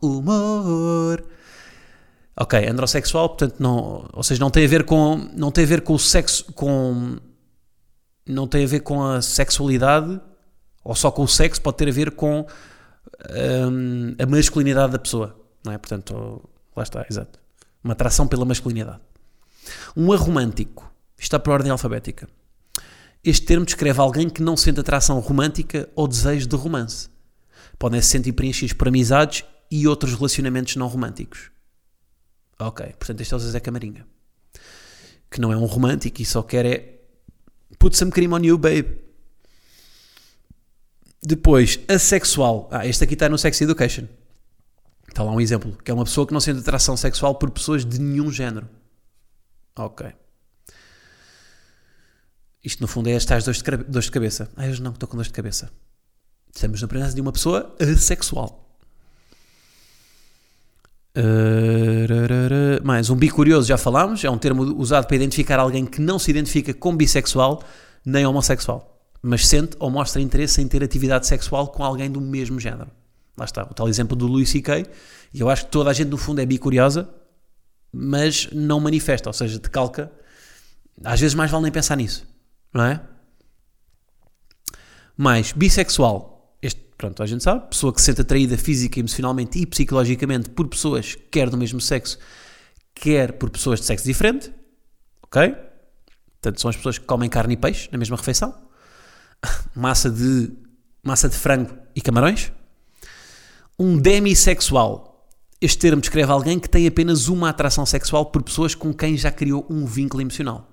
Humor. 0.00 1.24
Ok, 2.40 2.68
androssexual, 2.68 3.30
portanto, 3.30 3.56
não, 3.58 4.08
ou 4.12 4.22
seja, 4.22 4.40
não 4.40 4.48
tem 4.48 4.64
a 4.64 4.68
ver 4.68 4.84
com, 4.84 5.16
não 5.34 5.50
tem 5.50 5.64
a 5.64 5.66
ver 5.66 5.80
com 5.80 5.94
o 5.94 5.98
sexo, 5.98 6.52
com, 6.52 7.16
não 8.24 8.46
tem 8.46 8.64
a 8.64 8.68
ver 8.68 8.80
com 8.80 9.02
a 9.02 9.20
sexualidade, 9.20 10.20
ou 10.84 10.94
só 10.94 11.10
com 11.10 11.24
o 11.24 11.28
sexo, 11.28 11.60
pode 11.60 11.78
ter 11.78 11.88
a 11.88 11.92
ver 11.92 12.12
com 12.12 12.46
hum, 13.70 14.14
a 14.16 14.26
masculinidade 14.26 14.92
da 14.92 15.00
pessoa, 15.00 15.36
não 15.66 15.72
é? 15.72 15.78
Portanto, 15.78 16.48
lá 16.76 16.84
está, 16.84 17.04
exato. 17.10 17.40
Uma 17.82 17.92
atração 17.92 18.26
pela 18.26 18.44
masculinidade. 18.44 19.00
Um 19.96 20.12
aromântico, 20.12 20.90
está 21.18 21.38
por 21.38 21.52
ordem 21.52 21.70
alfabética. 21.70 22.28
Este 23.22 23.46
termo 23.46 23.64
descreve 23.64 24.00
alguém 24.00 24.28
que 24.28 24.42
não 24.42 24.56
sente 24.56 24.80
atração 24.80 25.18
romântica 25.18 25.88
ou 25.94 26.06
desejo 26.06 26.46
de 26.46 26.56
romance. 26.56 27.08
Podem 27.78 28.00
se 28.00 28.08
sentir 28.08 28.32
preenchidos 28.32 28.72
por 28.72 28.88
amizades 28.88 29.44
e 29.70 29.86
outros 29.86 30.14
relacionamentos 30.14 30.76
não 30.76 30.86
românticos. 30.86 31.50
Ok, 32.58 32.86
portanto 32.98 33.20
este 33.20 33.34
é 33.34 33.36
o 33.36 33.40
Zezé 33.40 33.60
Camaringa. 33.60 34.06
Que 35.30 35.40
não 35.40 35.52
é 35.52 35.56
um 35.56 35.66
romântico 35.66 36.22
e 36.22 36.24
só 36.24 36.42
quer 36.42 36.66
é 36.66 36.98
put 37.78 37.96
some 37.96 38.10
cream 38.10 38.32
on 38.32 38.42
you, 38.42 38.58
babe. 38.58 38.98
Depois, 41.22 41.78
assexual. 41.88 42.68
Ah, 42.70 42.86
este 42.86 43.04
aqui 43.04 43.14
está 43.14 43.28
no 43.28 43.38
Sex 43.38 43.60
Education. 43.60 44.06
Está 45.18 45.24
lá 45.24 45.32
um 45.32 45.40
exemplo, 45.40 45.76
que 45.84 45.90
é 45.90 45.94
uma 45.94 46.04
pessoa 46.04 46.24
que 46.24 46.32
não 46.32 46.38
sente 46.38 46.60
atração 46.60 46.96
sexual 46.96 47.34
por 47.34 47.50
pessoas 47.50 47.84
de 47.84 48.00
nenhum 48.00 48.30
género. 48.30 48.68
Ok. 49.76 50.06
Isto 52.62 52.80
no 52.80 52.86
fundo 52.86 53.08
é 53.08 53.16
as 53.16 53.24
tais 53.24 53.42
dores 53.42 53.60
de, 53.60 54.00
de 54.00 54.10
cabeça. 54.12 54.48
Ah, 54.56 54.68
eu 54.68 54.78
não, 54.78 54.92
estou 54.92 55.08
com 55.08 55.16
dores 55.16 55.26
de 55.26 55.34
cabeça. 55.34 55.72
Estamos 56.54 56.80
na 56.80 56.86
presença 56.86 57.16
de 57.16 57.20
uma 57.20 57.32
pessoa 57.32 57.74
assexual. 57.80 58.78
Mais 62.84 63.10
um 63.10 63.16
bicurioso, 63.16 63.66
já 63.66 63.76
falámos, 63.76 64.22
é 64.22 64.30
um 64.30 64.38
termo 64.38 64.62
usado 64.80 65.08
para 65.08 65.16
identificar 65.16 65.58
alguém 65.58 65.84
que 65.84 66.00
não 66.00 66.20
se 66.20 66.30
identifica 66.30 66.72
como 66.72 66.96
bissexual 66.96 67.64
nem 68.06 68.24
homossexual, 68.24 69.02
mas 69.20 69.48
sente 69.48 69.76
ou 69.80 69.90
mostra 69.90 70.22
interesse 70.22 70.62
em 70.62 70.68
ter 70.68 70.84
atividade 70.84 71.26
sexual 71.26 71.72
com 71.72 71.82
alguém 71.82 72.08
do 72.08 72.20
mesmo 72.20 72.60
género. 72.60 72.92
Lá 73.38 73.44
está, 73.44 73.62
o 73.62 73.74
tal 73.74 73.88
exemplo 73.88 74.16
do 74.16 74.26
Louis 74.26 74.48
C.K. 74.48 74.84
E 75.32 75.40
eu 75.40 75.48
acho 75.48 75.66
que 75.66 75.70
toda 75.70 75.90
a 75.90 75.92
gente 75.92 76.08
no 76.08 76.16
fundo 76.16 76.40
é 76.40 76.46
bicuriosa, 76.46 77.08
mas 77.92 78.48
não 78.52 78.80
manifesta, 78.80 79.28
ou 79.28 79.32
seja, 79.32 79.58
decalca. 79.58 80.10
Às 81.04 81.20
vezes 81.20 81.34
mais 81.34 81.50
vale 81.50 81.62
nem 81.62 81.72
pensar 81.72 81.96
nisso, 81.96 82.26
não 82.74 82.84
é? 82.84 83.00
Mais 85.16 85.52
bissexual, 85.52 86.38
pronto, 86.98 87.22
a 87.22 87.26
gente 87.26 87.44
sabe, 87.44 87.68
pessoa 87.68 87.92
que 87.92 88.00
se 88.00 88.06
sente 88.06 88.20
atraída 88.20 88.58
física, 88.58 88.98
emocionalmente 88.98 89.58
e 89.58 89.64
psicologicamente 89.64 90.50
por 90.50 90.66
pessoas 90.66 91.16
quer 91.30 91.48
do 91.48 91.56
mesmo 91.56 91.80
sexo, 91.80 92.18
quer 92.92 93.34
por 93.34 93.48
pessoas 93.48 93.78
de 93.78 93.86
sexo 93.86 94.04
diferente, 94.04 94.52
ok? 95.22 95.54
Portanto, 96.40 96.60
são 96.60 96.68
as 96.68 96.76
pessoas 96.76 96.98
que 96.98 97.04
comem 97.04 97.30
carne 97.30 97.54
e 97.54 97.56
peixe 97.56 97.88
na 97.92 97.98
mesma 97.98 98.16
refeição, 98.16 98.52
massa 99.74 100.10
de, 100.10 100.50
massa 101.02 101.28
de 101.28 101.36
frango 101.36 101.72
e 101.94 102.00
camarões. 102.00 102.52
Um 103.78 103.96
demissexual. 103.96 105.28
Este 105.60 105.78
termo 105.78 106.00
descreve 106.00 106.32
alguém 106.32 106.58
que 106.58 106.68
tem 106.68 106.86
apenas 106.86 107.28
uma 107.28 107.48
atração 107.48 107.86
sexual 107.86 108.26
por 108.26 108.42
pessoas 108.42 108.74
com 108.74 108.92
quem 108.92 109.16
já 109.16 109.30
criou 109.30 109.66
um 109.70 109.86
vínculo 109.86 110.20
emocional. 110.20 110.68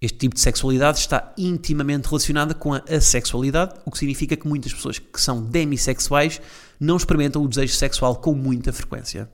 Este 0.00 0.18
tipo 0.18 0.34
de 0.34 0.42
sexualidade 0.42 0.98
está 0.98 1.32
intimamente 1.38 2.06
relacionada 2.06 2.54
com 2.54 2.74
a 2.74 2.82
assexualidade, 2.90 3.80
o 3.86 3.90
que 3.90 3.98
significa 3.98 4.36
que 4.36 4.46
muitas 4.46 4.74
pessoas 4.74 4.98
que 4.98 5.20
são 5.20 5.42
demissexuais 5.42 6.40
não 6.78 6.96
experimentam 6.98 7.42
o 7.42 7.48
desejo 7.48 7.74
sexual 7.74 8.16
com 8.16 8.34
muita 8.34 8.72
frequência. 8.72 9.30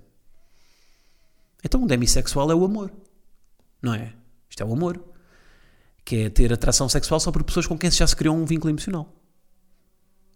Então, 1.65 1.83
um 1.83 1.87
demissexual 1.87 2.51
é 2.53 2.55
o 2.55 2.65
amor, 2.65 2.93
não 3.83 3.95
é? 3.95 4.15
Isto 4.49 4.63
é 4.63 4.67
o 4.67 4.73
amor, 4.73 5.03
que 6.05 6.17
é 6.17 6.31
ter 6.31 6.53
atração 6.53 6.89
sexual 6.89 7.19
só 7.19 7.33
por 7.33 7.43
pessoas 7.43 7.67
com 7.67 7.77
quem 7.77 7.91
já 7.91 8.07
se 8.07 8.15
criou 8.15 8.37
um 8.37 8.45
vínculo 8.45 8.71
emocional. 8.71 9.13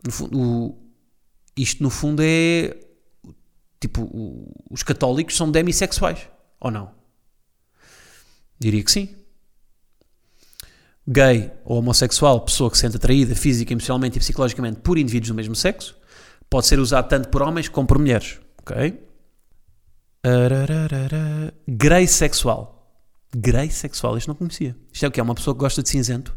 No 0.05 0.11
fundo, 0.11 0.77
isto, 1.57 1.83
no 1.83 1.91
fundo, 1.91 2.23
é 2.25 2.77
tipo: 3.81 4.09
os 4.71 4.83
católicos 4.83 5.37
são 5.37 5.51
demissexuais, 5.51 6.29
ou 6.61 6.71
não? 6.71 6.91
Diria 8.59 8.83
que 8.83 8.91
sim 8.91 9.25
gay 11.07 11.53
ou 11.65 11.79
homossexual, 11.79 12.41
pessoa 12.41 12.71
que 12.71 12.77
se 12.77 12.83
sente 12.83 12.97
atraída 12.97 13.35
física, 13.35 13.73
emocionalmente 13.73 14.17
e 14.17 14.21
psicologicamente 14.21 14.81
por 14.81 14.99
indivíduos 14.99 15.29
do 15.29 15.35
mesmo 15.35 15.55
sexo, 15.55 15.97
pode 16.49 16.67
ser 16.67 16.79
usado 16.79 17.09
tanto 17.09 17.29
por 17.29 17.43
homens 17.43 17.69
como 17.69 17.87
por 17.87 17.99
mulheres. 17.99 18.41
Ok? 18.61 19.01
Grey 21.69 22.07
sexual. 22.09 22.71
Grey 23.37 23.71
sexual, 23.71 24.17
isto 24.17 24.29
não 24.29 24.35
conhecia. 24.35 24.75
Isto 24.93 25.05
é 25.05 25.09
o 25.09 25.11
que? 25.11 25.21
É 25.21 25.23
uma 25.23 25.35
pessoa 25.35 25.55
que 25.55 25.61
gosta 25.61 25.83
de 25.83 25.89
cinzento? 25.91 26.37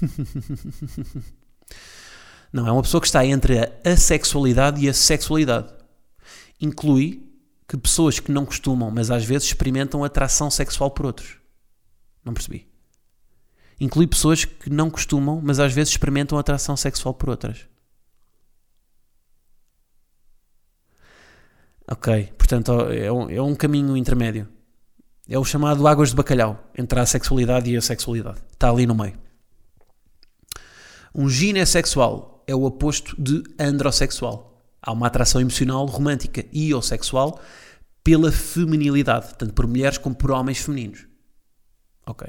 não, 2.54 2.68
é 2.68 2.70
uma 2.70 2.82
pessoa 2.82 3.00
que 3.00 3.08
está 3.08 3.26
entre 3.26 3.58
a 3.58 3.72
assexualidade 3.84 4.80
e 4.80 4.88
a 4.88 4.94
sexualidade. 4.94 5.74
Inclui 6.60 7.28
que 7.66 7.76
pessoas 7.76 8.20
que 8.20 8.30
não 8.30 8.46
costumam, 8.46 8.92
mas 8.92 9.10
às 9.10 9.24
vezes 9.24 9.48
experimentam 9.48 10.04
atração 10.04 10.48
sexual 10.48 10.92
por 10.92 11.04
outros. 11.04 11.36
Não 12.24 12.32
percebi. 12.32 12.68
Inclui 13.80 14.06
pessoas 14.06 14.44
que 14.44 14.70
não 14.70 14.88
costumam, 14.88 15.40
mas 15.42 15.58
às 15.58 15.72
vezes 15.72 15.94
experimentam 15.94 16.38
atração 16.38 16.76
sexual 16.76 17.12
por 17.12 17.28
outras. 17.28 17.66
Ok, 21.90 22.32
portanto 22.38 22.70
é 22.92 23.10
um, 23.10 23.30
é 23.30 23.42
um 23.42 23.56
caminho 23.56 23.96
intermédio. 23.96 24.48
É 25.28 25.36
o 25.36 25.44
chamado 25.44 25.88
águas 25.88 26.10
de 26.10 26.14
bacalhau 26.14 26.70
entre 26.78 27.00
a 27.00 27.04
sexualidade 27.04 27.68
e 27.68 27.76
a 27.76 27.82
sexualidade. 27.82 28.40
Está 28.52 28.70
ali 28.70 28.86
no 28.86 28.94
meio. 28.94 29.18
Um 31.12 31.28
ginessexual 31.28 32.33
é 32.46 32.54
o 32.54 32.64
oposto 32.64 33.14
de 33.20 33.42
androssexual. 33.58 34.62
Há 34.80 34.92
uma 34.92 35.06
atração 35.06 35.40
emocional, 35.40 35.86
romântica 35.86 36.44
e 36.52 36.74
ou 36.74 36.82
sexual 36.82 37.40
pela 38.02 38.30
feminilidade, 38.30 39.34
tanto 39.38 39.54
por 39.54 39.66
mulheres 39.66 39.96
como 39.96 40.14
por 40.14 40.30
homens 40.30 40.58
femininos. 40.58 41.06
Ok. 42.06 42.28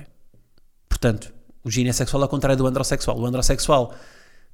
Portanto, 0.88 1.34
o 1.64 1.70
ginessexual 1.70 2.22
é 2.22 2.24
ao 2.24 2.30
contrário 2.30 2.58
do 2.58 2.66
androssexual. 2.66 3.20
O 3.20 3.26
androssexual 3.26 3.94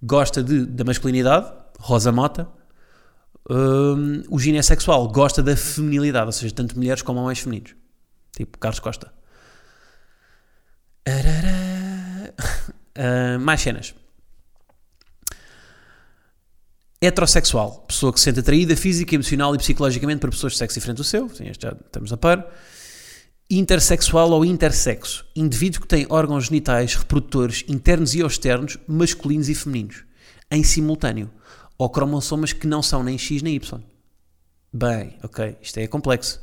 gosta 0.01 0.41
de, 0.41 0.65
da 0.65 0.83
masculinidade, 0.83 1.53
Rosa 1.79 2.11
Mota. 2.11 2.49
Um, 3.49 4.23
o 4.29 4.39
ginessexual 4.39 5.07
gosta 5.09 5.43
da 5.43 5.55
feminilidade, 5.55 6.25
ou 6.25 6.31
seja, 6.31 6.53
tanto 6.53 6.75
mulheres 6.75 7.03
como 7.03 7.19
homens 7.19 7.39
femininos. 7.39 7.75
Tipo 8.35 8.57
Carlos 8.57 8.79
Costa. 8.79 9.13
Uh, 11.07 12.31
mais 13.39 13.61
cenas. 13.61 13.93
Heterossexual, 17.03 17.83
pessoa 17.87 18.13
que 18.13 18.19
se 18.19 18.25
sente 18.25 18.41
atraída 18.41 18.75
física, 18.75 19.15
emocional 19.15 19.55
e 19.55 19.57
psicologicamente 19.57 20.19
por 20.19 20.29
pessoas 20.29 20.53
de 20.53 20.59
sexo 20.59 20.75
diferente 20.79 20.97
do 20.97 21.03
seu. 21.03 21.27
Sim, 21.29 21.45
já 21.45 21.71
estamos 21.71 22.13
a 22.13 22.17
par 22.17 22.47
intersexual 23.49 24.31
ou 24.31 24.45
intersexo, 24.45 25.25
indivíduo 25.35 25.81
que 25.81 25.87
tem 25.87 26.05
órgãos 26.09 26.45
genitais 26.45 26.95
reprodutores 26.95 27.65
internos 27.67 28.13
e 28.13 28.21
externos, 28.21 28.77
masculinos 28.87 29.49
e 29.49 29.55
femininos, 29.55 30.05
em 30.49 30.63
simultâneo, 30.63 31.29
ou 31.77 31.89
cromossomas 31.89 32.53
que 32.53 32.65
não 32.65 32.81
são 32.81 33.03
nem 33.03 33.17
X 33.17 33.41
nem 33.41 33.55
Y. 33.55 33.81
Bem, 34.71 35.17
ok, 35.21 35.57
isto 35.61 35.79
é 35.79 35.87
complexo. 35.87 36.39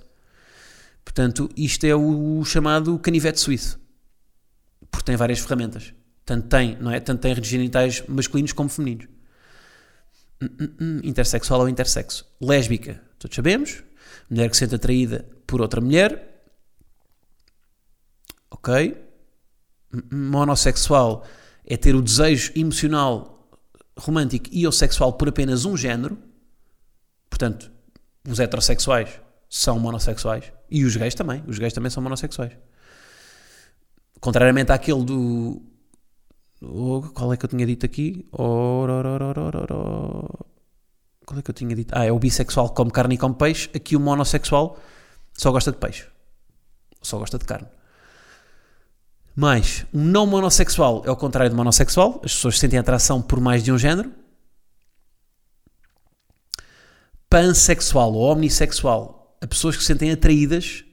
Portanto, 1.02 1.48
isto 1.56 1.84
é 1.84 1.94
o 1.94 2.44
chamado 2.44 2.98
canivete 2.98 3.40
suíço, 3.40 3.80
porque 4.90 5.06
tem 5.06 5.16
várias 5.16 5.38
ferramentas. 5.38 5.94
Tanto 6.26 6.48
tem, 6.48 6.76
não 6.78 6.90
é? 6.90 7.00
Tanto 7.00 7.20
tem 7.20 7.42
genitais 7.42 8.02
masculinos 8.06 8.52
como 8.52 8.68
femininos. 8.68 9.06
Intersexual 11.02 11.60
ou 11.60 11.68
intersexo. 11.68 12.26
Lésbica, 12.40 13.02
todos 13.18 13.34
sabemos. 13.34 13.82
Mulher 14.30 14.48
que 14.50 14.56
se 14.56 14.60
sente 14.60 14.74
atraída 14.74 15.26
por 15.46 15.60
outra 15.60 15.80
mulher, 15.80 16.42
ok? 18.50 18.96
Monossexual 20.12 21.26
é 21.64 21.76
ter 21.76 21.94
o 21.94 22.02
desejo 22.02 22.52
emocional, 22.54 23.48
romântico 23.98 24.46
e 24.52 24.66
ou 24.66 24.72
sexual 24.72 25.14
por 25.14 25.28
apenas 25.28 25.64
um 25.64 25.76
género. 25.76 26.18
Portanto, 27.30 27.70
os 28.28 28.38
heterossexuais 28.38 29.20
são 29.48 29.78
monossexuais. 29.78 30.52
E 30.70 30.84
os 30.84 30.96
gays 30.96 31.14
também. 31.14 31.42
Os 31.46 31.58
gays 31.58 31.72
também 31.72 31.90
são 31.90 32.02
monossexuais. 32.02 32.52
Contrariamente 34.20 34.72
àquele 34.72 35.04
do. 35.04 35.62
Qual 36.60 37.32
é 37.32 37.36
que 37.36 37.44
eu 37.44 37.48
tinha 37.48 37.66
dito 37.66 37.86
aqui? 37.86 38.26
Qual 38.32 38.88
é 41.38 41.42
que 41.42 41.50
eu 41.50 41.54
tinha 41.54 41.74
dito? 41.74 41.92
Ah, 41.96 42.04
é 42.04 42.12
o 42.12 42.18
bissexual 42.18 42.70
que 42.70 42.74
come 42.74 42.90
carne 42.90 43.14
e 43.14 43.18
come 43.18 43.34
peixe. 43.34 43.70
Aqui 43.74 43.94
o 43.94 44.00
monossexual 44.00 44.78
só 45.34 45.52
gosta 45.52 45.70
de 45.70 45.78
peixe. 45.78 46.06
Só 47.00 47.18
gosta 47.18 47.38
de 47.38 47.44
carne. 47.44 47.68
Mas 49.36 49.86
um 49.94 50.02
não 50.02 50.26
monossexual 50.26 51.04
é 51.06 51.10
o 51.12 51.16
contrário 51.16 51.48
de 51.48 51.54
monossexual, 51.54 52.20
as 52.24 52.34
pessoas 52.34 52.58
sentem 52.58 52.76
atração 52.76 53.22
por 53.22 53.40
mais 53.40 53.62
de 53.62 53.70
um 53.70 53.78
género. 53.78 54.12
Pansexual 57.30 58.12
ou 58.14 58.32
omnissexual, 58.32 59.38
a 59.40 59.46
pessoas 59.46 59.76
que 59.76 59.82
se 59.82 59.86
sentem 59.86 60.10
atraídas 60.10 60.84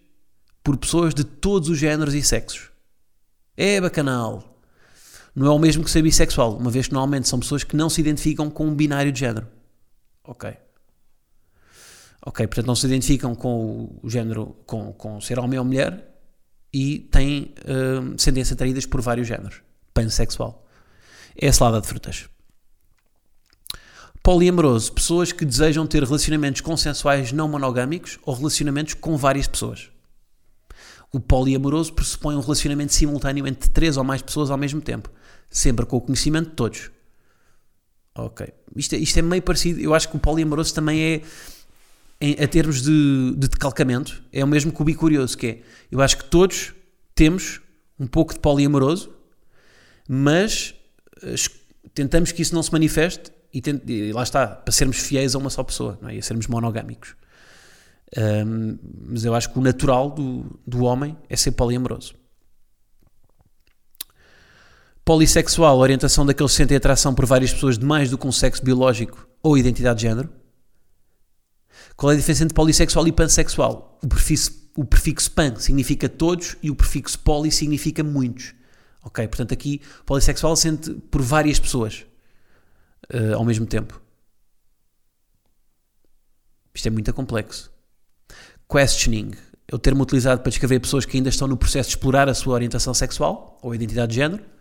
por 0.63 0.77
pessoas 0.77 1.11
de 1.15 1.23
todos 1.23 1.69
os 1.69 1.79
géneros 1.79 2.13
e 2.13 2.21
sexos. 2.21 2.69
É 3.57 3.81
bacanal. 3.81 4.54
Não 5.35 5.47
é 5.47 5.49
o 5.49 5.59
mesmo 5.59 5.83
que 5.83 5.91
ser 5.91 6.01
bissexual, 6.01 6.55
uma 6.57 6.71
vez 6.71 6.87
que 6.87 6.93
normalmente 6.93 7.27
são 7.27 7.39
pessoas 7.39 7.63
que 7.63 7.75
não 7.75 7.89
se 7.89 7.99
identificam 7.99 8.49
com 8.49 8.67
um 8.67 8.73
binário 8.73 9.11
de 9.11 9.19
género. 9.19 9.47
Ok. 10.23 10.55
Ok, 12.25 12.47
portanto 12.47 12.65
não 12.67 12.75
se 12.75 12.87
identificam 12.87 13.35
com 13.35 13.99
o 14.01 14.09
género, 14.09 14.55
com, 14.65 14.93
com 14.93 15.19
ser 15.21 15.37
homem 15.37 15.59
ou 15.59 15.65
mulher 15.65 16.15
e 16.73 16.99
têm, 16.99 17.53
uh, 17.61 18.19
sentem-se 18.19 18.53
atraídas 18.53 18.85
por 18.85 19.01
vários 19.01 19.27
géneros. 19.27 19.61
Pansexual. 19.93 20.65
É 21.39 21.49
a 21.49 21.53
salada 21.53 21.81
de 21.81 21.87
frutas. 21.87 22.27
Poliamoroso, 24.23 24.91
pessoas 24.91 25.31
que 25.31 25.45
desejam 25.45 25.85
ter 25.85 26.03
relacionamentos 26.03 26.61
consensuais 26.61 27.31
não 27.31 27.47
monogâmicos 27.47 28.17
ou 28.23 28.33
relacionamentos 28.33 28.95
com 28.95 29.15
várias 29.15 29.47
pessoas. 29.47 29.91
O 31.11 31.19
poliamoroso 31.19 31.93
pressupõe 31.93 32.35
um 32.35 32.41
relacionamento 32.41 32.93
simultâneo 32.93 33.45
entre 33.45 33.69
três 33.69 33.97
ou 33.97 34.03
mais 34.03 34.21
pessoas 34.21 34.49
ao 34.49 34.57
mesmo 34.57 34.81
tempo, 34.81 35.09
sempre 35.49 35.85
com 35.85 35.97
o 35.97 36.01
conhecimento 36.01 36.49
de 36.49 36.55
todos. 36.55 36.91
Ok. 38.15 38.47
Isto 38.75 38.95
é, 38.95 38.97
isto 38.97 39.19
é 39.19 39.21
meio 39.21 39.41
parecido. 39.41 39.79
Eu 39.79 39.93
acho 39.93 40.09
que 40.09 40.15
o 40.15 40.19
poliamoroso 40.19 40.73
também 40.73 41.01
é, 41.01 41.21
em, 42.19 42.33
a 42.43 42.47
termos 42.47 42.81
de, 42.81 43.35
de 43.37 43.47
decalcamento, 43.47 44.23
é 44.31 44.43
o 44.43 44.47
mesmo 44.47 44.71
que 44.71 44.81
o 44.81 44.85
bicurioso, 44.85 45.37
que 45.37 45.47
é, 45.47 45.61
eu 45.91 46.01
acho 46.01 46.17
que 46.17 46.25
todos 46.25 46.73
temos 47.13 47.61
um 47.99 48.07
pouco 48.07 48.33
de 48.33 48.39
poliamoroso, 48.39 49.11
mas 50.07 50.73
uh, 51.23 51.89
tentamos 51.93 52.31
que 52.31 52.41
isso 52.41 52.53
não 52.53 52.63
se 52.63 52.71
manifeste 52.71 53.31
e, 53.53 53.61
tent, 53.61 53.81
e, 53.87 54.11
lá 54.11 54.23
está, 54.23 54.47
para 54.47 54.71
sermos 54.71 54.97
fiéis 54.97 55.35
a 55.35 55.37
uma 55.37 55.49
só 55.49 55.63
pessoa, 55.63 55.97
não 56.01 56.09
é? 56.09 56.15
E 56.15 56.19
a 56.19 56.21
sermos 56.21 56.47
monogâmicos. 56.47 57.15
Um, 58.17 58.77
mas 59.07 59.25
eu 59.25 59.33
acho 59.33 59.51
que 59.51 59.59
o 59.59 59.61
natural 59.61 60.09
do, 60.11 60.59
do 60.65 60.83
homem 60.83 61.17
é 61.29 61.35
ser 61.35 61.51
poliamoroso. 61.51 62.13
Polissexual, 65.05 65.77
orientação 65.77 66.25
daqueles 66.25 66.51
que 66.51 66.57
sentem 66.57 66.75
atração 66.75 67.13
por 67.13 67.27
várias 67.27 67.53
pessoas 67.53 67.77
de 67.77 67.85
mais 67.85 68.09
do 68.09 68.17
que 68.17 68.25
um 68.25 68.31
sexo 68.31 68.63
biológico 68.65 69.29
ou 69.43 69.55
identidade 69.55 69.99
de 69.99 70.07
género. 70.07 70.33
Qual 71.95 72.11
é 72.11 72.15
a 72.15 72.17
diferença 72.17 72.43
entre 72.43 72.55
polissexual 72.55 73.07
e 73.07 73.11
pansexual? 73.11 73.99
O 74.03 74.07
prefixo, 74.07 74.67
o 74.75 74.83
prefixo 74.83 75.29
pan 75.29 75.57
significa 75.57 76.09
todos 76.09 76.57
e 76.63 76.71
o 76.71 76.75
prefixo 76.75 77.19
poli 77.19 77.51
significa 77.51 78.03
muitos. 78.03 78.55
Ok? 79.03 79.27
Portanto, 79.27 79.53
aqui 79.53 79.79
polissexual 80.07 80.55
sente 80.55 80.91
por 81.11 81.21
várias 81.21 81.59
pessoas 81.59 82.03
uh, 83.13 83.35
ao 83.35 83.45
mesmo 83.45 83.67
tempo. 83.67 84.01
Isto 86.73 86.87
é 86.87 86.89
muito 86.89 87.13
complexo. 87.13 87.71
Questioning 88.67 89.33
é 89.67 89.75
o 89.75 89.77
termo 89.77 90.01
utilizado 90.01 90.41
para 90.41 90.49
descrever 90.49 90.79
pessoas 90.79 91.05
que 91.05 91.15
ainda 91.15 91.29
estão 91.29 91.47
no 91.47 91.55
processo 91.55 91.89
de 91.89 91.95
explorar 91.95 92.27
a 92.27 92.33
sua 92.33 92.55
orientação 92.55 92.93
sexual 92.95 93.59
ou 93.61 93.75
identidade 93.75 94.09
de 94.09 94.15
género 94.15 94.54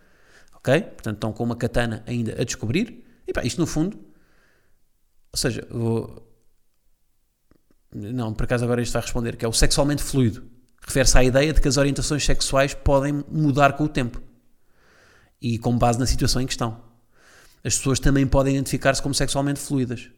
ok? 0.65 0.81
Portanto, 0.81 1.15
estão 1.15 1.31
com 1.31 1.43
uma 1.43 1.55
katana 1.55 2.03
ainda 2.07 2.41
a 2.41 2.43
descobrir. 2.43 3.05
E 3.27 3.33
pá, 3.33 3.43
isto 3.43 3.61
no 3.61 3.67
fundo, 3.67 3.97
ou 5.31 5.37
seja, 5.37 5.67
vou, 5.69 6.25
não, 7.93 8.33
por 8.33 8.43
acaso 8.43 8.63
agora 8.63 8.81
isto 8.81 8.93
vai 8.93 9.01
responder, 9.01 9.35
que 9.37 9.45
é 9.45 9.47
o 9.47 9.53
sexualmente 9.53 10.03
fluido. 10.03 10.43
Refere-se 10.81 11.17
à 11.17 11.23
ideia 11.23 11.53
de 11.53 11.61
que 11.61 11.67
as 11.67 11.77
orientações 11.77 12.25
sexuais 12.25 12.73
podem 12.73 13.23
mudar 13.29 13.73
com 13.73 13.85
o 13.85 13.89
tempo 13.89 14.21
e 15.41 15.57
com 15.57 15.77
base 15.77 15.99
na 15.99 16.05
situação 16.05 16.41
em 16.41 16.47
questão. 16.47 16.83
As 17.63 17.77
pessoas 17.77 17.99
também 17.99 18.27
podem 18.27 18.53
identificar-se 18.53 19.01
como 19.01 19.15
sexualmente 19.15 19.59
fluidas. 19.59 20.09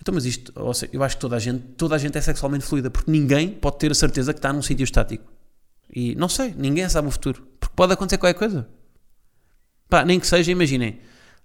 Então, 0.00 0.14
mas 0.14 0.26
isto, 0.26 0.52
seja, 0.74 0.90
eu 0.92 1.02
acho 1.02 1.16
que 1.16 1.20
toda 1.20 1.36
a 1.36 1.38
gente, 1.38 1.62
toda 1.76 1.94
a 1.94 1.98
gente 1.98 2.18
é 2.18 2.20
sexualmente 2.20 2.64
fluida, 2.64 2.90
porque 2.90 3.10
ninguém 3.10 3.48
pode 3.50 3.78
ter 3.78 3.90
a 3.90 3.94
certeza 3.94 4.34
que 4.34 4.38
está 4.38 4.52
num 4.52 4.60
sítio 4.60 4.84
estático. 4.84 5.33
E 5.94 6.14
não 6.16 6.28
sei, 6.28 6.52
ninguém 6.56 6.88
sabe 6.88 7.06
o 7.06 7.10
futuro. 7.10 7.46
Porque 7.60 7.74
pode 7.76 7.92
acontecer 7.92 8.18
qualquer 8.18 8.36
coisa. 8.36 8.68
Pá, 9.88 10.04
nem 10.04 10.18
que 10.18 10.26
seja, 10.26 10.50
imaginem, 10.50 10.98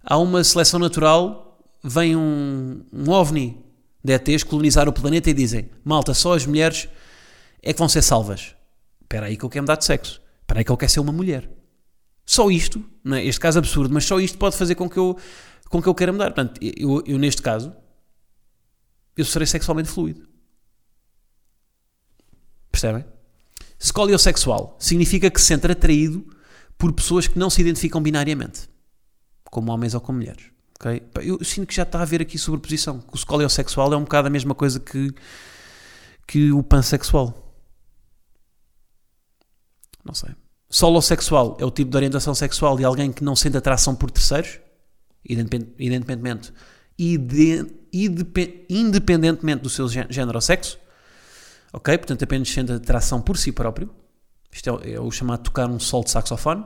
há 0.04 0.18
uma 0.18 0.44
seleção 0.44 0.80
natural, 0.80 1.64
vem 1.84 2.16
um, 2.16 2.84
um 2.92 3.12
ovni 3.12 3.64
de 4.04 4.14
ETs 4.14 4.44
colonizar 4.44 4.90
o 4.90 4.94
planeta 4.94 5.30
e 5.30 5.34
dizem: 5.34 5.70
malta, 5.84 6.16
só 6.16 6.34
as 6.34 6.48
mulheres 6.48 6.90
é 7.62 7.72
que 7.74 7.80
vão 7.80 7.88
ser 7.88 8.02
salvas. 8.02 8.56
Espera 9.02 9.28
aí 9.28 9.38
que 9.38 9.46
eu 9.46 9.50
quero 9.50 9.64
mudar 9.64 9.76
de 9.76 9.86
sexo. 9.86 10.20
Espera 10.42 10.62
aí 10.62 10.64
que 10.64 10.72
eu 10.72 10.78
quero 10.78 10.92
ser 10.92 11.00
uma 11.00 11.12
mulher. 11.12 11.48
Só 12.26 12.50
isto, 12.50 12.84
não 13.04 13.18
é? 13.18 13.26
este 13.26 13.40
caso 13.40 13.60
absurdo, 13.60 13.94
mas 13.94 14.06
só 14.06 14.20
isto 14.20 14.38
pode 14.38 14.58
fazer 14.58 14.76
com 14.76 14.90
que 14.90 14.98
eu, 14.98 15.18
com 15.70 15.82
que 15.82 15.88
eu 15.88 15.94
queira 15.94 16.12
mudar. 16.12 16.32
Portanto, 16.32 16.60
eu, 16.62 17.04
eu 17.06 17.20
neste 17.20 17.42
caso, 17.42 17.76
eu 19.16 19.26
serei 19.26 19.46
sexualmente 19.46 19.90
fluido. 19.90 20.28
Percebem? 22.72 23.06
Escoliosexual 23.80 24.76
significa 24.78 25.32
que 25.32 25.40
se 25.40 25.48
sente 25.48 25.72
atraído 25.72 26.28
por 26.78 26.92
pessoas 26.92 27.28
que 27.28 27.40
não 27.40 27.50
se 27.50 27.62
identificam 27.62 28.02
binariamente, 28.02 28.70
como 29.46 29.72
homens 29.72 29.94
ou 29.94 30.02
como 30.02 30.18
mulheres. 30.20 30.46
Okay? 30.80 31.02
Eu 31.22 31.44
sinto 31.44 31.68
que 31.68 31.76
já 31.76 31.84
está 31.84 32.00
a 32.00 32.02
haver 32.02 32.22
aqui 32.22 32.38
sobreposição. 32.38 33.04
O 33.12 33.16
escoliosexual 33.16 33.94
é 33.94 33.98
um 33.98 34.04
bocado 34.04 34.28
a 34.28 34.32
mesma 34.32 34.54
coisa 34.54 34.80
que, 34.80 35.14
que 36.28 36.52
o 36.52 36.64
pansexual. 36.64 37.54
Não 40.04 40.14
sei. 40.14 40.32
Solosexual 40.70 41.58
é 41.60 41.66
o 41.66 41.72
tipo 41.72 41.92
de 41.92 41.98
orientação 41.98 42.34
sexual 42.36 42.78
de 42.78 42.86
alguém 42.86 43.12
que 43.12 43.24
não 43.24 43.36
sente 43.36 43.58
atração 43.58 43.96
por 43.96 44.12
terceiros, 44.12 44.60
independentemente, 45.28 46.54
independentemente 48.70 49.62
do 49.62 49.70
seu 49.70 49.88
género 49.90 50.38
ou 50.38 50.42
sexo 50.42 50.79
Ok? 51.74 51.98
Portanto, 51.98 52.24
apenas 52.24 52.50
sente 52.50 52.72
atração 52.72 53.22
por 53.22 53.38
si 53.38 53.52
próprio. 53.52 53.90
Isto 54.52 54.82
é, 54.84 54.94
é 54.94 55.00
o 55.00 55.12
chamado 55.12 55.44
tocar 55.44 55.70
um 55.70 55.80
sol 55.80 56.04
de 56.04 56.12
saxofone. 56.12 56.66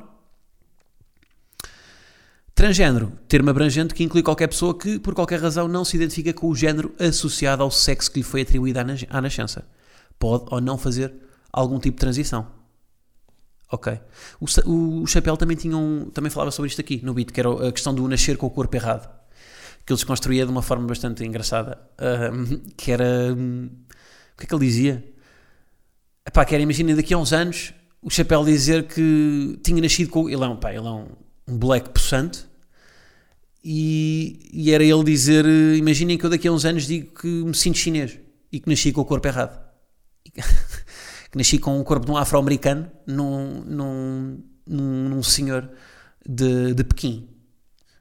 Transgênero, 2.55 3.11
termo 3.27 3.49
abrangente 3.49 3.95
que 3.95 4.03
inclui 4.03 4.21
qualquer 4.21 4.47
pessoa 4.47 4.77
que, 4.77 4.99
por 4.99 5.15
qualquer 5.15 5.39
razão, 5.39 5.67
não 5.67 5.83
se 5.83 5.97
identifica 5.97 6.33
com 6.33 6.47
o 6.47 6.55
género 6.55 6.93
associado 6.99 7.63
ao 7.63 7.71
sexo 7.71 8.11
que 8.11 8.19
lhe 8.19 8.23
foi 8.23 8.41
atribuído 8.41 8.79
à 9.09 9.21
nascença. 9.21 9.67
Pode 10.19 10.45
ou 10.51 10.61
não 10.61 10.77
fazer 10.77 11.13
algum 11.51 11.79
tipo 11.79 11.95
de 11.95 12.01
transição. 12.01 12.47
Ok. 13.71 13.99
O, 14.39 15.01
o 15.01 15.07
Chapéu 15.07 15.35
também, 15.35 15.57
um, 15.73 16.11
também 16.11 16.29
falava 16.29 16.51
sobre 16.51 16.69
isto 16.69 16.79
aqui 16.79 17.01
no 17.03 17.11
beat, 17.15 17.31
que 17.31 17.39
era 17.39 17.69
a 17.69 17.71
questão 17.71 17.93
do 17.93 18.07
nascer 18.07 18.37
com 18.37 18.45
o 18.45 18.51
corpo 18.51 18.75
errado. 18.75 19.09
Que 19.83 19.91
ele 19.91 19.97
desconstruía 19.97 20.45
de 20.45 20.51
uma 20.51 20.61
forma 20.61 20.85
bastante 20.85 21.25
engraçada. 21.25 21.81
que 22.77 22.91
era. 22.91 23.33
Um, 23.35 23.69
o 24.33 24.37
que 24.37 24.45
é 24.45 24.47
que 24.47 24.53
ele 24.53 24.65
dizia? 24.65 25.03
Epá, 26.25 26.45
quero 26.45 26.63
imagina 26.63 26.95
daqui 26.95 27.13
a 27.13 27.17
uns 27.17 27.33
anos 27.33 27.73
o 28.01 28.09
Chapéu 28.09 28.43
dizer 28.43 28.87
que 28.87 29.59
tinha 29.63 29.81
nascido 29.81 30.09
com. 30.09 30.29
Ele 30.29 30.43
é 30.43 30.47
um, 30.47 30.57
pá, 30.57 30.73
ele 30.73 30.85
é 30.85 30.91
um, 30.91 31.07
um 31.47 31.57
black 31.57 31.89
possante. 31.89 32.45
E, 33.63 34.49
e, 34.51 34.71
era 34.71 34.83
ele 34.83 35.03
dizer: 35.03 35.45
Imaginem 35.45 36.17
que 36.17 36.25
eu 36.25 36.29
daqui 36.29 36.47
a 36.47 36.51
uns 36.51 36.65
anos 36.65 36.85
digo 36.85 37.13
que 37.13 37.27
me 37.27 37.55
sinto 37.55 37.77
chinês 37.77 38.19
e 38.51 38.59
que 38.59 38.69
nasci 38.69 38.91
com 38.91 39.01
o 39.01 39.05
corpo 39.05 39.27
errado. 39.27 39.57
que 41.31 41.37
nasci 41.37 41.57
com 41.57 41.79
o 41.79 41.83
corpo 41.83 42.05
de 42.05 42.11
um 42.11 42.17
afro-americano 42.17 42.91
num, 43.07 43.63
num, 43.63 44.43
num, 44.67 45.09
num 45.09 45.23
senhor 45.23 45.69
de, 46.27 46.73
de 46.73 46.83
Pequim. 46.83 47.29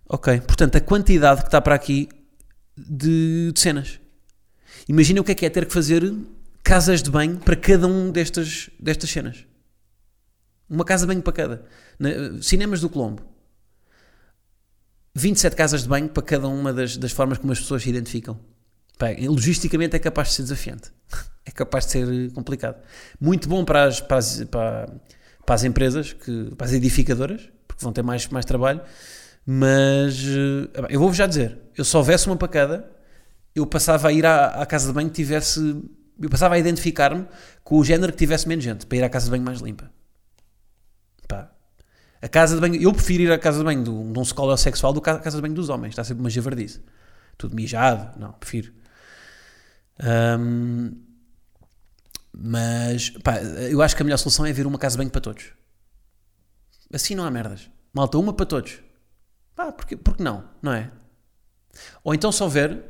Ok, 0.08 0.40
portanto, 0.40 0.76
a 0.76 0.80
quantidade 0.80 1.42
que 1.42 1.48
está 1.48 1.60
para 1.60 1.74
aqui 1.74 2.08
de, 2.76 3.52
de 3.52 3.60
cenas. 3.60 4.01
Imagina 4.88 5.20
o 5.20 5.24
que 5.24 5.32
é 5.32 5.34
que 5.34 5.46
é 5.46 5.50
ter 5.50 5.66
que 5.66 5.72
fazer 5.72 6.02
casas 6.62 7.02
de 7.02 7.10
banho 7.10 7.38
para 7.38 7.56
cada 7.56 7.86
um 7.86 8.10
destas, 8.10 8.70
destas 8.78 9.10
cenas. 9.10 9.46
Uma 10.68 10.84
casa 10.84 11.06
de 11.06 11.12
banho 11.12 11.22
para 11.22 11.32
cada. 11.32 11.64
Na, 11.98 12.42
cinemas 12.42 12.80
do 12.80 12.88
Colombo. 12.88 13.22
27 15.14 15.54
casas 15.54 15.82
de 15.82 15.88
banho 15.88 16.08
para 16.08 16.22
cada 16.22 16.48
uma 16.48 16.72
das, 16.72 16.96
das 16.96 17.12
formas 17.12 17.38
como 17.38 17.52
as 17.52 17.60
pessoas 17.60 17.82
se 17.82 17.90
identificam. 17.90 18.38
Bem, 18.98 19.26
logisticamente 19.28 19.96
é 19.96 19.98
capaz 19.98 20.28
de 20.28 20.34
ser 20.34 20.42
desafiante. 20.42 20.90
É 21.44 21.50
capaz 21.50 21.86
de 21.86 21.90
ser 21.90 22.32
complicado. 22.34 22.80
Muito 23.20 23.48
bom 23.48 23.64
para 23.64 23.82
as, 23.82 24.00
para 24.00 24.16
as, 24.16 24.44
para, 24.44 24.88
para 25.44 25.54
as 25.56 25.64
empresas, 25.64 26.12
que, 26.12 26.54
para 26.56 26.68
as 26.68 26.72
edificadoras, 26.72 27.50
porque 27.66 27.82
vão 27.82 27.92
ter 27.92 28.00
mais, 28.00 28.28
mais 28.28 28.44
trabalho. 28.44 28.80
Mas 29.44 30.20
eh, 30.22 30.86
eu 30.90 31.00
vou-vos 31.00 31.16
já 31.16 31.26
dizer: 31.26 31.58
eu 31.76 31.84
só 31.84 31.98
houvesse 31.98 32.28
uma 32.28 32.36
para 32.36 32.46
cada, 32.46 32.90
eu 33.54 33.66
passava 33.66 34.08
a 34.08 34.12
ir 34.12 34.24
à, 34.24 34.62
à 34.62 34.66
casa 34.66 34.88
de 34.88 34.92
banho 34.92 35.08
que 35.08 35.16
tivesse. 35.16 35.60
Eu 36.20 36.30
passava 36.30 36.54
a 36.54 36.58
identificar-me 36.58 37.26
com 37.64 37.78
o 37.78 37.84
género 37.84 38.12
que 38.12 38.18
tivesse 38.18 38.46
menos 38.48 38.64
gente, 38.64 38.86
para 38.86 38.98
ir 38.98 39.04
à 39.04 39.08
casa 39.08 39.26
de 39.26 39.30
banho 39.30 39.42
mais 39.42 39.60
limpa. 39.60 39.90
Pá. 41.28 41.50
A 42.20 42.28
casa 42.28 42.54
de 42.54 42.60
banho. 42.60 42.80
Eu 42.80 42.92
prefiro 42.92 43.24
ir 43.24 43.32
à 43.32 43.38
casa 43.38 43.58
de 43.58 43.64
banho 43.64 43.82
de 43.82 43.90
um, 43.90 44.12
de 44.12 44.18
um 44.18 44.22
escola 44.22 44.56
sexual 44.56 44.92
do 44.92 45.00
que 45.00 45.10
à 45.10 45.18
casa 45.18 45.36
de 45.36 45.42
banho 45.42 45.54
dos 45.54 45.68
homens. 45.68 45.90
Está 45.90 46.04
sempre 46.04 46.22
uma 46.22 46.30
javardice. 46.30 46.80
Tudo 47.36 47.54
mijado. 47.54 48.18
Não, 48.18 48.32
prefiro. 48.32 48.72
Um, 50.38 50.92
mas, 52.34 53.10
pá, 53.10 53.40
eu 53.42 53.82
acho 53.82 53.94
que 53.94 54.02
a 54.02 54.04
melhor 54.04 54.16
solução 54.16 54.46
é 54.46 54.52
ver 54.52 54.66
uma 54.66 54.78
casa 54.78 54.94
de 54.94 54.98
banho 54.98 55.10
para 55.10 55.20
todos. 55.20 55.52
Assim 56.92 57.14
não 57.14 57.24
há 57.24 57.30
merdas. 57.30 57.68
Malta, 57.92 58.16
uma 58.16 58.32
para 58.32 58.46
todos. 58.46 58.78
Pá, 59.54 59.70
porque, 59.70 59.96
porque 59.96 60.22
não? 60.22 60.44
Não 60.62 60.72
é? 60.72 60.90
Ou 62.02 62.14
então 62.14 62.32
só 62.32 62.48
ver 62.48 62.82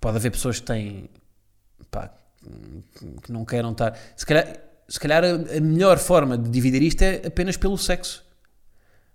pode 0.00 0.16
haver 0.16 0.30
pessoas 0.30 0.60
que 0.60 0.66
têm 0.66 1.10
pá, 1.90 2.12
que 3.22 3.30
não 3.30 3.44
queiram 3.44 3.72
estar. 3.72 3.96
Se 4.16 4.24
calhar, 4.24 4.58
se 4.88 4.98
calhar 4.98 5.22
a, 5.24 5.60
melhor 5.60 5.98
forma 5.98 6.36
de 6.38 6.48
dividir 6.48 6.82
isto 6.82 7.02
é 7.02 7.26
apenas 7.26 7.56
pelo 7.56 7.76
sexo. 7.76 8.24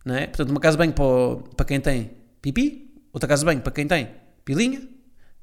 Não 0.06 0.15
é? 0.15 0.28
Portanto, 0.28 0.50
uma 0.52 0.60
casa 0.60 0.78
de 0.78 0.80
banho 0.80 0.93
para, 0.93 1.56
para 1.56 1.65
quem 1.65 1.82
tem 1.82 2.12
pipi, 2.41 2.93
outra 3.12 3.28
casa 3.28 3.41
de 3.41 3.45
banho 3.45 3.62
para 3.62 3.71
quem 3.71 3.88
tem 3.88 4.10
pilinha 4.43 4.88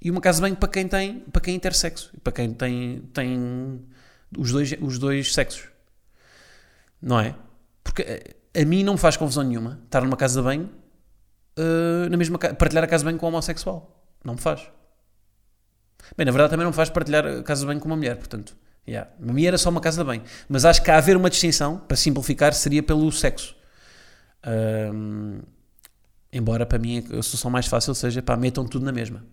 e 0.01 0.11
uma 0.11 0.21
casa 0.21 0.37
de 0.37 0.43
banho 0.43 0.57
para 0.57 0.69
quem 0.69 0.87
tem 0.87 1.21
para 1.21 1.43
quem 1.43 1.57
intersexo, 1.57 2.13
para 2.23 2.33
quem 2.33 2.55
tem, 2.55 3.01
tem 3.13 3.85
os, 4.39 4.53
dois, 4.53 4.73
os 4.81 4.99
dois 4.99 5.35
sexos. 5.35 5.69
Não 7.01 7.19
é? 7.19 7.35
Porque 7.83 8.03
a, 8.55 8.61
a 8.63 8.65
mim 8.65 8.85
não 8.85 8.93
me 8.93 8.99
faz 8.99 9.17
confusão 9.17 9.43
nenhuma 9.43 9.81
estar 9.85 10.03
numa 10.03 10.17
casa 10.17 10.41
de 10.41 10.45
banho 10.45 10.71
uh, 11.59 12.09
na 12.09 12.17
mesma 12.17 12.39
partilhar 12.39 12.85
a 12.85 12.87
casa 12.87 13.03
de 13.03 13.07
banho 13.07 13.19
com 13.19 13.27
um 13.27 13.31
homossexual. 13.31 14.01
Não 14.25 14.35
me 14.35 14.41
faz. 14.41 14.71
Bem, 16.17 16.25
na 16.27 16.33
verdade 16.33 16.51
também 16.51 16.65
não 16.65 16.71
me 16.71 16.77
faz 16.77 16.91
partilhar 16.91 17.43
casa 17.43 17.61
de 17.63 17.67
banho 17.67 17.81
com 17.81 17.87
uma 17.87 17.97
mulher, 17.97 18.17
portanto. 18.17 18.57
Yeah. 18.87 19.11
A 19.21 19.33
minha 19.33 19.49
era 19.49 19.59
só 19.59 19.71
uma 19.71 19.81
casa 19.81 20.03
de 20.03 20.07
banho. 20.07 20.23
Mas 20.49 20.65
acho 20.65 20.83
que 20.83 20.91
a 20.91 20.99
haver 20.99 21.17
uma 21.17 21.31
distinção, 21.31 21.79
para 21.79 21.97
simplificar, 21.97 22.53
seria 22.53 22.83
pelo 22.83 23.11
sexo. 23.13 23.55
Ahm, 24.43 25.41
embora 26.33 26.67
para 26.67 26.79
mim 26.79 26.99
a 26.99 27.23
solução 27.23 27.51
mais 27.51 27.67
fácil 27.67 27.95
seja 27.95 28.21
pá, 28.23 28.37
metam 28.37 28.67
tudo 28.67 28.85
na 28.85 28.91
mesma. 28.93 29.25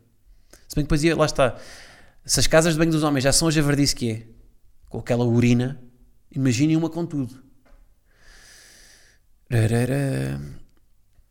Se 0.67 0.75
bem 0.75 0.83
que 0.83 0.87
depois 0.87 1.03
ia- 1.03 1.15
lá 1.15 1.25
está. 1.25 1.55
Se 2.25 2.39
as 2.39 2.45
casas 2.47 2.73
de 2.73 2.79
banho 2.79 2.91
dos 2.91 3.01
homens 3.01 3.23
já 3.23 3.31
são 3.33 3.47
a 3.47 3.51
javardice 3.51 3.95
que 3.95 4.11
é, 4.11 4.23
com 4.87 4.99
aquela 4.99 5.25
urina, 5.25 5.81
imaginem 6.35 6.77
uma 6.77 6.89
com 6.89 7.05
tudo. 7.05 7.41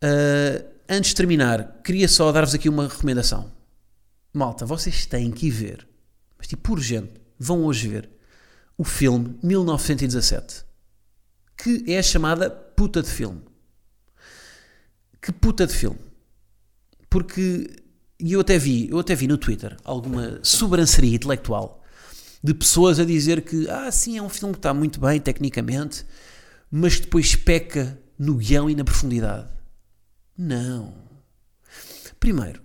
Ah, 0.02 0.64
antes 0.88 1.10
de 1.10 1.16
terminar, 1.16 1.80
queria 1.84 2.08
só 2.08 2.30
dar-vos 2.32 2.54
aqui 2.54 2.68
uma 2.68 2.88
recomendação. 2.88 3.52
Malta, 4.32 4.66
vocês 4.66 5.06
têm 5.06 5.30
que 5.30 5.46
ir 5.46 5.50
ver, 5.50 5.88
mas 6.36 6.46
tipo 6.46 6.72
urgente, 6.72 7.14
vão 7.38 7.64
hoje 7.64 7.88
ver 7.88 8.10
o 8.76 8.84
filme 8.84 9.38
1917, 9.42 10.64
que 11.56 11.84
é 11.88 11.98
a 11.98 12.02
chamada 12.02 12.50
puta 12.50 13.02
de 13.02 13.10
filme. 13.10 13.42
Que 15.20 15.32
puta 15.32 15.66
de 15.66 15.74
filme. 15.74 15.98
Porque 17.10 17.68
eu 18.20 18.40
até 18.40 18.58
vi, 18.58 18.88
eu 18.90 18.98
até 18.98 19.14
vi 19.14 19.26
no 19.26 19.38
Twitter 19.38 19.76
alguma 19.82 20.38
sobranceria 20.42 21.16
intelectual 21.16 21.82
de 22.42 22.54
pessoas 22.54 23.00
a 23.00 23.04
dizer 23.04 23.42
que 23.42 23.68
ah, 23.68 23.90
sim, 23.90 24.16
é 24.16 24.22
um 24.22 24.28
filme 24.28 24.54
que 24.54 24.58
está 24.58 24.72
muito 24.72 25.00
bem 25.00 25.20
tecnicamente, 25.20 26.06
mas 26.70 27.00
depois 27.00 27.34
peca 27.34 27.98
no 28.18 28.36
guião 28.36 28.70
e 28.70 28.74
na 28.74 28.84
profundidade. 28.84 29.48
Não. 30.36 30.94
Primeiro, 32.20 32.62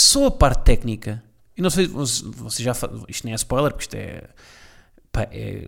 só 0.00 0.26
a 0.26 0.30
parte 0.30 0.64
técnica, 0.64 1.22
e 1.56 1.62
não 1.62 1.70
sei, 1.70 1.86
você 1.86 2.62
já 2.62 2.72
isto 3.08 3.24
nem 3.24 3.32
é 3.32 3.36
spoiler, 3.36 3.72
porque 3.72 3.84
isto 3.84 3.94
é, 3.94 4.22
pá, 5.10 5.22
é- 5.32 5.66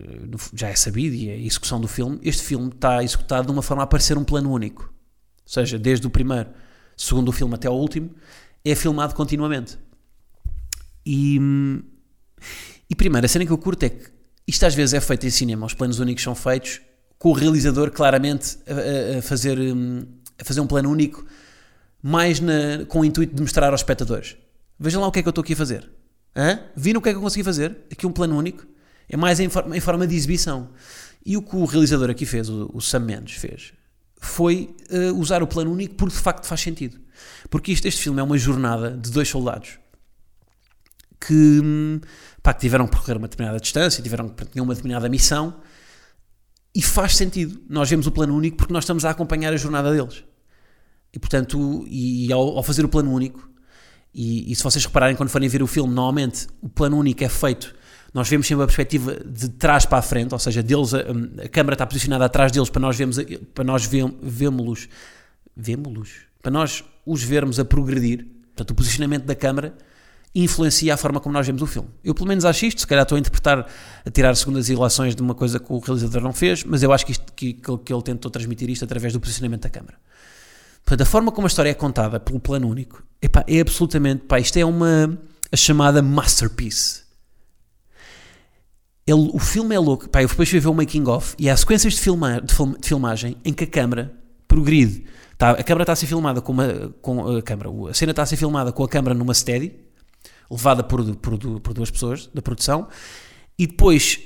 já 0.53 0.69
é 0.69 0.75
sabido 0.75 1.15
e 1.15 1.29
é 1.29 1.33
a 1.33 1.37
execução 1.37 1.79
do 1.81 1.87
filme. 1.87 2.19
Este 2.23 2.43
filme 2.43 2.69
está 2.69 3.03
executado 3.03 3.47
de 3.47 3.51
uma 3.51 3.61
forma 3.61 3.83
a 3.83 3.87
parecer 3.87 4.17
um 4.17 4.23
plano 4.23 4.51
único, 4.51 4.83
ou 4.83 4.89
seja, 5.53 5.77
desde 5.77 6.07
o 6.07 6.09
primeiro, 6.09 6.49
segundo 6.95 7.29
o 7.29 7.31
filme 7.31 7.55
até 7.55 7.67
ao 7.67 7.77
último, 7.77 8.11
é 8.63 8.73
filmado 8.75 9.13
continuamente. 9.15 9.77
E, 11.05 11.39
e 12.89 12.95
primeiro, 12.95 13.25
a 13.25 13.29
cena 13.29 13.45
que 13.45 13.51
eu 13.51 13.57
curto 13.57 13.83
é 13.83 13.89
que 13.89 14.07
isto 14.47 14.65
às 14.65 14.73
vezes 14.75 14.93
é 14.93 15.01
feito 15.01 15.25
em 15.25 15.29
cinema, 15.29 15.65
os 15.65 15.73
planos 15.73 15.99
únicos 15.99 16.23
são 16.23 16.35
feitos 16.35 16.81
com 17.17 17.29
o 17.29 17.33
realizador 17.33 17.91
claramente 17.91 18.57
a, 18.67 19.15
a- 19.15 19.19
a 19.19 19.21
fazer, 19.21 19.57
hum, 19.59 20.05
a 20.39 20.43
fazer 20.43 20.61
um 20.61 20.67
plano 20.67 20.89
único 20.89 21.25
mais 22.01 22.39
na- 22.39 22.85
com 22.87 22.99
o 23.01 23.05
intuito 23.05 23.35
de 23.35 23.41
mostrar 23.41 23.71
aos 23.71 23.81
espectadores. 23.81 24.35
Vejam 24.79 25.01
lá 25.01 25.07
o 25.07 25.11
que 25.11 25.19
é 25.19 25.21
que 25.21 25.27
eu 25.27 25.31
estou 25.31 25.41
aqui 25.43 25.53
a 25.53 25.57
fazer. 25.57 25.89
Hã? 26.35 26.59
Viram 26.75 26.99
o 26.99 27.01
que 27.03 27.09
é 27.09 27.11
que 27.11 27.17
eu 27.17 27.21
consegui 27.21 27.43
fazer? 27.43 27.77
Aqui 27.91 28.07
um 28.07 28.11
plano 28.11 28.37
único. 28.37 28.65
É 29.07 29.17
mais 29.17 29.39
em 29.39 29.49
forma, 29.49 29.75
em 29.75 29.79
forma 29.79 30.07
de 30.07 30.15
exibição. 30.15 30.69
E 31.25 31.37
o 31.37 31.41
que 31.41 31.55
o 31.55 31.65
realizador 31.65 32.09
aqui 32.09 32.25
fez, 32.25 32.49
o, 32.49 32.71
o 32.73 32.81
Sam 32.81 33.01
Mendes 33.01 33.35
fez, 33.35 33.73
foi 34.19 34.75
eh, 34.89 35.11
usar 35.11 35.43
o 35.43 35.47
plano 35.47 35.71
único 35.71 35.95
porque 35.95 36.15
de 36.15 36.21
facto 36.21 36.45
faz 36.45 36.61
sentido. 36.61 36.99
Porque 37.49 37.71
isto, 37.71 37.87
este 37.87 38.01
filme 38.01 38.19
é 38.19 38.23
uma 38.23 38.37
jornada 38.37 38.91
de 38.91 39.11
dois 39.11 39.27
soldados 39.29 39.77
que, 41.19 41.33
hum, 41.63 41.99
pá, 42.41 42.53
que 42.53 42.61
tiveram 42.61 42.85
que 42.85 42.91
percorrer 42.91 43.17
uma 43.17 43.27
determinada 43.27 43.59
distância, 43.59 44.01
tiveram 44.01 44.29
que 44.29 44.45
tinham 44.45 44.63
uma 44.63 44.73
determinada 44.73 45.07
missão 45.07 45.61
e 46.73 46.81
faz 46.81 47.15
sentido. 47.15 47.61
Nós 47.69 47.89
vemos 47.89 48.07
o 48.07 48.11
plano 48.11 48.35
único 48.35 48.57
porque 48.57 48.73
nós 48.73 48.83
estamos 48.83 49.05
a 49.05 49.11
acompanhar 49.11 49.53
a 49.53 49.57
jornada 49.57 49.91
deles. 49.91 50.23
E 51.13 51.19
portanto, 51.19 51.85
e, 51.87 52.31
ao, 52.31 52.57
ao 52.57 52.63
fazer 52.63 52.85
o 52.85 52.89
plano 52.89 53.11
único, 53.11 53.49
e, 54.13 54.51
e 54.51 54.55
se 54.55 54.63
vocês 54.63 54.83
repararem 54.85 55.15
quando 55.15 55.29
forem 55.29 55.47
ver 55.49 55.61
o 55.63 55.67
filme, 55.67 55.93
normalmente 55.93 56.47
o 56.61 56.69
plano 56.69 56.97
único 56.97 57.23
é 57.23 57.29
feito, 57.29 57.73
nós 58.13 58.27
vemos 58.27 58.45
sempre 58.47 58.63
a 58.63 58.67
perspectiva 58.67 59.15
de 59.25 59.49
trás 59.49 59.85
para 59.85 59.97
a 59.99 60.01
frente, 60.01 60.33
ou 60.33 60.39
seja, 60.39 60.61
deles, 60.61 60.93
a, 60.93 60.99
a 61.45 61.49
câmara 61.49 61.75
está 61.75 61.85
posicionada 61.85 62.25
atrás 62.25 62.51
deles 62.51 62.69
para 62.69 62.81
nós 62.81 62.97
vermos, 62.97 63.17
a- 63.19 63.23
para 63.53 63.63
nós 63.63 63.85
ve- 63.85 64.13
vemos-los, 64.21 64.89
vemos-los, 65.55 66.09
para 66.41 66.51
nós 66.51 66.83
os 67.05 67.23
vermos 67.23 67.59
a 67.59 67.65
progredir. 67.65 68.25
Portanto, 68.47 68.71
o 68.71 68.75
posicionamento 68.75 69.23
da 69.25 69.35
câmara 69.35 69.73
influencia 70.33 70.93
a 70.93 70.97
forma 70.97 71.19
como 71.19 71.33
nós 71.33 71.45
vemos 71.45 71.61
o 71.61 71.67
filme. 71.67 71.89
Eu 72.03 72.13
pelo 72.13 72.27
menos 72.27 72.45
acho 72.45 72.65
isto, 72.65 72.81
se 72.81 72.87
calhar 72.87 73.03
estou 73.03 73.15
a 73.15 73.19
interpretar, 73.19 73.67
a 74.05 74.09
tirar 74.11 74.33
segundas 74.35 74.69
ilações 74.69 75.15
de 75.15 75.21
uma 75.21 75.35
coisa 75.35 75.59
que 75.59 75.71
o 75.71 75.79
realizador 75.79 76.21
não 76.21 76.31
fez, 76.33 76.63
mas 76.63 76.83
eu 76.83 76.91
acho 76.93 77.05
que, 77.05 77.11
isto, 77.11 77.31
que, 77.33 77.53
que 77.53 77.93
ele- 77.93 78.01
tentou 78.03 78.29
transmitir 78.31 78.69
isto 78.69 78.83
através 78.85 79.13
do 79.13 79.19
posicionamento 79.19 79.61
da 79.63 79.69
câmara. 79.69 79.97
Portanto, 80.83 81.01
a 81.01 81.05
forma 81.05 81.31
como 81.31 81.45
a 81.45 81.49
história 81.49 81.69
é 81.69 81.73
contada 81.73 82.19
pelo 82.19 82.39
plano 82.39 82.67
único 82.67 83.03
epá, 83.21 83.43
é 83.47 83.59
absolutamente. 83.61 84.23
Pá, 84.25 84.39
isto 84.39 84.57
é 84.57 84.65
uma. 84.65 85.17
a 85.51 85.55
chamada 85.55 86.01
masterpiece. 86.01 87.01
Ele- 89.05 89.31
o 89.33 89.39
filme 89.39 89.75
é 89.75 89.79
louco. 89.79 90.09
Pá, 90.09 90.21
eu 90.21 90.27
depois 90.27 90.49
fui 90.49 90.59
ver 90.59 90.67
o 90.67 90.73
making 90.73 91.07
of 91.07 91.35
e 91.37 91.49
há 91.49 91.57
sequências 91.57 91.93
de, 91.93 91.99
filma, 92.01 92.41
de, 92.41 92.53
film- 92.53 92.75
de 92.79 92.87
filmagem 92.87 93.37
em 93.43 93.53
que 93.53 93.63
a 93.63 93.67
câmara 93.67 94.13
progride. 94.47 95.05
Tá, 95.37 95.51
a 95.51 95.63
câmara 95.63 95.83
está 95.83 95.93
a 95.93 95.95
ser 95.95 96.05
filmada 96.07 96.41
com 96.41 96.51
uma. 96.51 96.93
Com 97.01 97.37
a, 97.37 97.41
câmara, 97.41 97.69
a 97.89 97.93
cena 97.93 98.11
está 98.11 98.23
a 98.23 98.25
ser 98.25 98.37
filmada 98.37 98.71
com 98.71 98.83
a 98.83 98.89
câmara 98.89 99.15
numa 99.15 99.33
steady, 99.33 99.75
levada 100.49 100.83
por, 100.83 101.03
por, 101.15 101.37
por 101.61 101.73
duas 101.73 101.89
pessoas 101.89 102.27
da 102.33 102.41
produção, 102.41 102.87
e 103.57 103.65
depois 103.65 104.19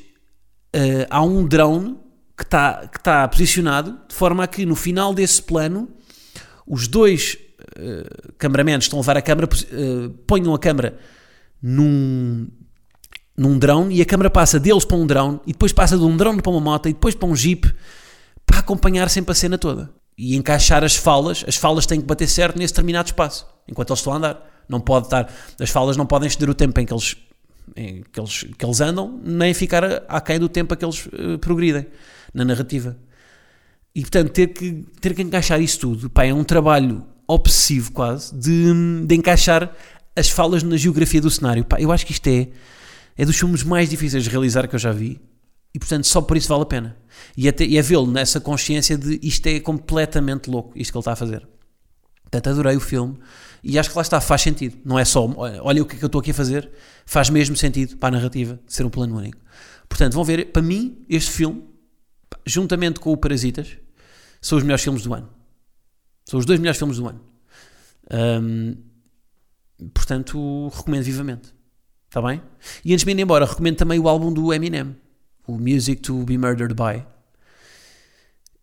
eh, 0.73 1.07
há 1.09 1.21
um 1.23 1.45
drone 1.47 1.97
que 2.37 2.43
está 2.43 2.87
que 2.87 3.01
tá 3.01 3.25
posicionado 3.29 3.97
de 4.09 4.13
forma 4.13 4.43
a 4.43 4.47
que 4.47 4.65
no 4.65 4.75
final 4.75 5.13
desse 5.13 5.41
plano 5.41 5.87
os 6.67 6.87
dois 6.87 7.37
uh, 7.79 8.33
cameramentos 8.37 8.85
estão 8.85 8.99
a 8.99 9.01
levar 9.01 9.17
a 9.17 9.21
câmara, 9.21 9.47
uh, 9.47 10.09
ponham 10.25 10.53
a 10.53 10.59
câmara 10.59 10.97
num, 11.61 12.47
num 13.37 13.57
drone 13.57 13.95
e 13.95 14.01
a 14.01 14.05
câmara 14.05 14.29
passa 14.29 14.59
deles 14.59 14.85
para 14.85 14.97
um 14.97 15.05
drone 15.05 15.39
e 15.45 15.51
depois 15.51 15.71
passa 15.71 15.97
de 15.97 16.03
um 16.03 16.15
drone 16.17 16.41
para 16.41 16.51
uma 16.51 16.59
moto 16.59 16.89
e 16.89 16.93
depois 16.93 17.15
para 17.15 17.27
um 17.27 17.35
jeep 17.35 17.73
para 18.45 18.59
acompanhar 18.59 19.09
sempre 19.09 19.31
a 19.31 19.35
cena 19.35 19.57
toda 19.57 19.89
e 20.17 20.35
encaixar 20.35 20.83
as 20.83 20.95
falas. 20.95 21.43
As 21.47 21.55
falas 21.55 21.85
têm 21.85 21.99
que 21.99 22.07
bater 22.07 22.27
certo 22.27 22.57
nesse 22.57 22.73
determinado 22.73 23.07
espaço 23.07 23.47
enquanto 23.67 23.89
eles 23.89 23.99
estão 23.99 24.13
a 24.13 24.17
andar. 24.17 24.51
Não 24.67 24.79
pode 24.79 25.07
estar, 25.07 25.31
as 25.59 25.69
falas 25.69 25.95
não 25.95 26.05
podem 26.05 26.27
exceder 26.27 26.49
o 26.49 26.53
tempo 26.53 26.79
em 26.79 26.85
que 26.85 26.93
eles, 26.93 27.15
em 27.75 28.03
que 28.11 28.19
eles, 28.19 28.45
que 28.57 28.65
eles 28.65 28.81
andam, 28.81 29.19
nem 29.23 29.53
ficar 29.53 29.83
aquém 30.07 30.39
do 30.39 30.49
tempo 30.49 30.73
a 30.73 30.77
que 30.77 30.83
eles 30.83 31.05
uh, 31.05 31.37
progridem 31.39 31.85
na 32.33 32.43
narrativa. 32.43 32.97
E 33.95 34.01
portanto, 34.01 34.31
ter 34.31 34.47
que, 34.47 34.85
ter 34.99 35.15
que 35.15 35.21
encaixar 35.21 35.61
isso 35.61 35.79
tudo 35.79 36.09
pá, 36.09 36.25
é 36.25 36.33
um 36.33 36.43
trabalho 36.43 37.05
obsessivo 37.25 37.91
quase 37.93 38.35
de, 38.35 39.05
de 39.05 39.15
encaixar 39.15 39.73
as 40.15 40.29
falas 40.29 40.63
na 40.63 40.75
geografia 40.75 41.21
do 41.21 41.29
cenário. 41.29 41.63
Pá, 41.63 41.79
eu 41.79 41.91
acho 41.91 42.05
que 42.05 42.11
isto 42.11 42.27
é, 42.27 42.49
é 43.17 43.25
dos 43.25 43.37
filmes 43.37 43.63
mais 43.63 43.89
difíceis 43.89 44.23
de 44.23 44.29
realizar 44.29 44.67
que 44.67 44.75
eu 44.75 44.79
já 44.79 44.91
vi 44.91 45.21
e 45.73 45.79
portanto 45.79 46.05
só 46.07 46.21
por 46.21 46.37
isso 46.37 46.49
vale 46.49 46.63
a 46.63 46.65
pena. 46.65 46.97
E, 47.37 47.47
e 47.47 47.77
é 47.77 47.81
vê-lo 47.81 48.09
nessa 48.09 48.39
consciência 48.39 48.97
de 48.97 49.19
isto 49.23 49.47
é 49.47 49.59
completamente 49.59 50.49
louco, 50.49 50.71
isto 50.75 50.91
que 50.91 50.97
ele 50.97 51.01
está 51.01 51.13
a 51.13 51.15
fazer. 51.15 51.47
Portanto, 52.23 52.49
adorei 52.49 52.75
o 52.75 52.81
filme 52.81 53.17
e 53.63 53.79
acho 53.79 53.89
que 53.89 53.95
lá 53.95 54.01
está, 54.01 54.19
faz 54.19 54.41
sentido. 54.41 54.77
Não 54.83 54.99
é 54.99 55.05
só, 55.05 55.25
olha 55.61 55.81
o 55.81 55.85
que 55.85 55.95
é 55.95 55.99
que 55.99 56.03
eu 56.03 56.07
estou 56.07 56.19
aqui 56.19 56.31
a 56.31 56.33
fazer, 56.33 56.69
faz 57.05 57.29
mesmo 57.29 57.55
sentido 57.55 57.97
para 57.97 58.09
a 58.09 58.19
narrativa 58.19 58.59
ser 58.67 58.85
um 58.85 58.89
plano 58.89 59.17
único. 59.17 59.37
Portanto, 59.87 60.13
vão 60.13 60.23
ver, 60.23 60.51
para 60.51 60.61
mim, 60.61 61.05
este 61.09 61.31
filme, 61.31 61.63
juntamente 62.45 62.99
com 62.99 63.11
o 63.11 63.17
Parasitas, 63.17 63.77
são 64.45 64.59
os 64.59 64.63
melhores 64.63 64.83
filmes 64.83 65.01
do 65.01 65.11
ano. 65.11 65.27
São 66.23 66.39
os 66.39 66.45
dois 66.45 66.59
melhores 66.59 66.77
filmes 66.77 66.97
do 66.97 67.07
ano. 67.07 67.19
Um, 68.13 68.77
portanto, 69.91 70.67
recomendo 70.67 71.03
vivamente. 71.03 71.51
Está 72.07 72.21
bem? 72.21 72.43
E 72.83 72.93
antes 72.93 73.03
de 73.03 73.07
me 73.07 73.19
ir 73.19 73.23
embora, 73.23 73.43
recomendo 73.43 73.77
também 73.77 73.99
o 73.99 74.07
álbum 74.07 74.31
do 74.31 74.53
Eminem, 74.53 74.95
o 75.47 75.57
Music 75.57 75.99
to 75.99 76.23
Be 76.23 76.37
Murdered 76.37 76.75
By. 76.75 77.03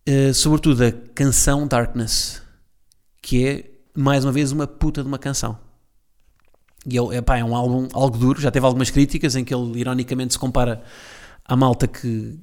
Uh, 0.08 0.32
sobretudo 0.32 0.84
a 0.84 0.92
canção 0.92 1.66
Darkness, 1.66 2.40
que 3.20 3.44
é, 3.44 3.70
mais 3.92 4.24
uma 4.24 4.30
vez, 4.30 4.52
uma 4.52 4.68
puta 4.68 5.02
de 5.02 5.08
uma 5.08 5.18
canção. 5.18 5.58
E 6.86 6.96
é, 6.96 7.20
pá, 7.20 7.38
é 7.38 7.44
um 7.44 7.56
álbum 7.56 7.88
algo 7.92 8.16
duro, 8.16 8.40
já 8.40 8.52
teve 8.52 8.64
algumas 8.64 8.88
críticas 8.88 9.34
em 9.34 9.44
que 9.44 9.52
ele 9.52 9.80
ironicamente 9.80 10.34
se 10.34 10.38
compara 10.38 10.80
à 11.44 11.56
malta 11.56 11.88
que 11.88 12.38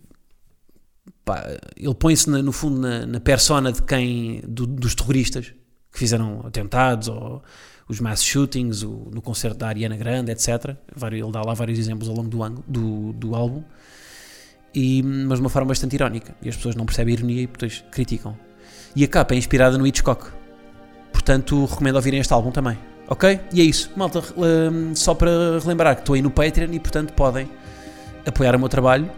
pá, 1.29 1.45
ele 1.77 1.93
põe-se 1.93 2.27
no 2.27 2.51
fundo 2.51 2.79
na, 2.79 3.05
na 3.05 3.19
persona 3.19 3.71
de 3.71 3.83
quem 3.83 4.41
do, 4.47 4.65
dos 4.65 4.95
terroristas 4.95 5.53
que 5.91 5.99
fizeram 5.99 6.41
atentados 6.43 7.07
ou 7.07 7.43
os 7.87 7.99
mass 7.99 8.23
shootings, 8.23 8.81
o, 8.81 9.09
no 9.13 9.21
concerto 9.21 9.59
da 9.59 9.67
Ariana 9.67 9.95
Grande, 9.95 10.31
etc. 10.31 10.75
Ele 11.11 11.31
dá 11.31 11.41
lá 11.43 11.53
vários 11.53 11.77
exemplos 11.77 12.09
ao 12.09 12.15
longo 12.15 12.29
do, 12.29 12.63
do, 12.67 13.13
do 13.13 13.35
álbum, 13.35 13.63
e, 14.73 15.03
mas 15.03 15.37
de 15.37 15.43
uma 15.43 15.49
forma 15.49 15.67
bastante 15.67 15.95
irónica. 15.95 16.35
E 16.41 16.49
as 16.49 16.55
pessoas 16.55 16.75
não 16.75 16.85
percebem 16.85 17.13
a 17.13 17.17
ironia 17.17 17.43
e 17.43 17.47
depois 17.47 17.83
criticam. 17.91 18.35
E 18.95 19.03
a 19.03 19.07
capa 19.07 19.35
é 19.35 19.37
inspirada 19.37 19.77
no 19.77 19.85
Hitchcock. 19.85 20.31
Portanto, 21.11 21.65
recomendo 21.65 21.95
ouvirem 21.95 22.19
este 22.19 22.33
álbum 22.33 22.51
também. 22.51 22.77
Ok? 23.07 23.39
E 23.53 23.61
é 23.61 23.63
isso. 23.63 23.91
Malta, 23.95 24.23
hum, 24.37 24.95
só 24.95 25.13
para 25.13 25.59
relembrar 25.59 25.95
que 25.95 26.01
estou 26.01 26.15
aí 26.15 26.21
no 26.21 26.31
Patreon 26.31 26.71
e, 26.73 26.79
portanto, 26.79 27.13
podem 27.13 27.49
apoiar 28.25 28.55
o 28.55 28.59
meu 28.59 28.69
trabalho 28.69 29.09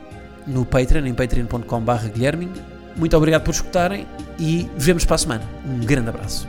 no 0.47 0.65
Patreon, 0.65 1.05
em 1.05 1.13
patreon.com.br. 1.13 2.61
Muito 2.95 3.17
obrigado 3.17 3.43
por 3.43 3.51
escutarem 3.51 4.05
e 4.39 4.69
vemos 4.77 5.05
para 5.05 5.15
a 5.15 5.19
semana. 5.19 5.43
Um 5.65 5.79
grande 5.79 6.09
abraço. 6.09 6.47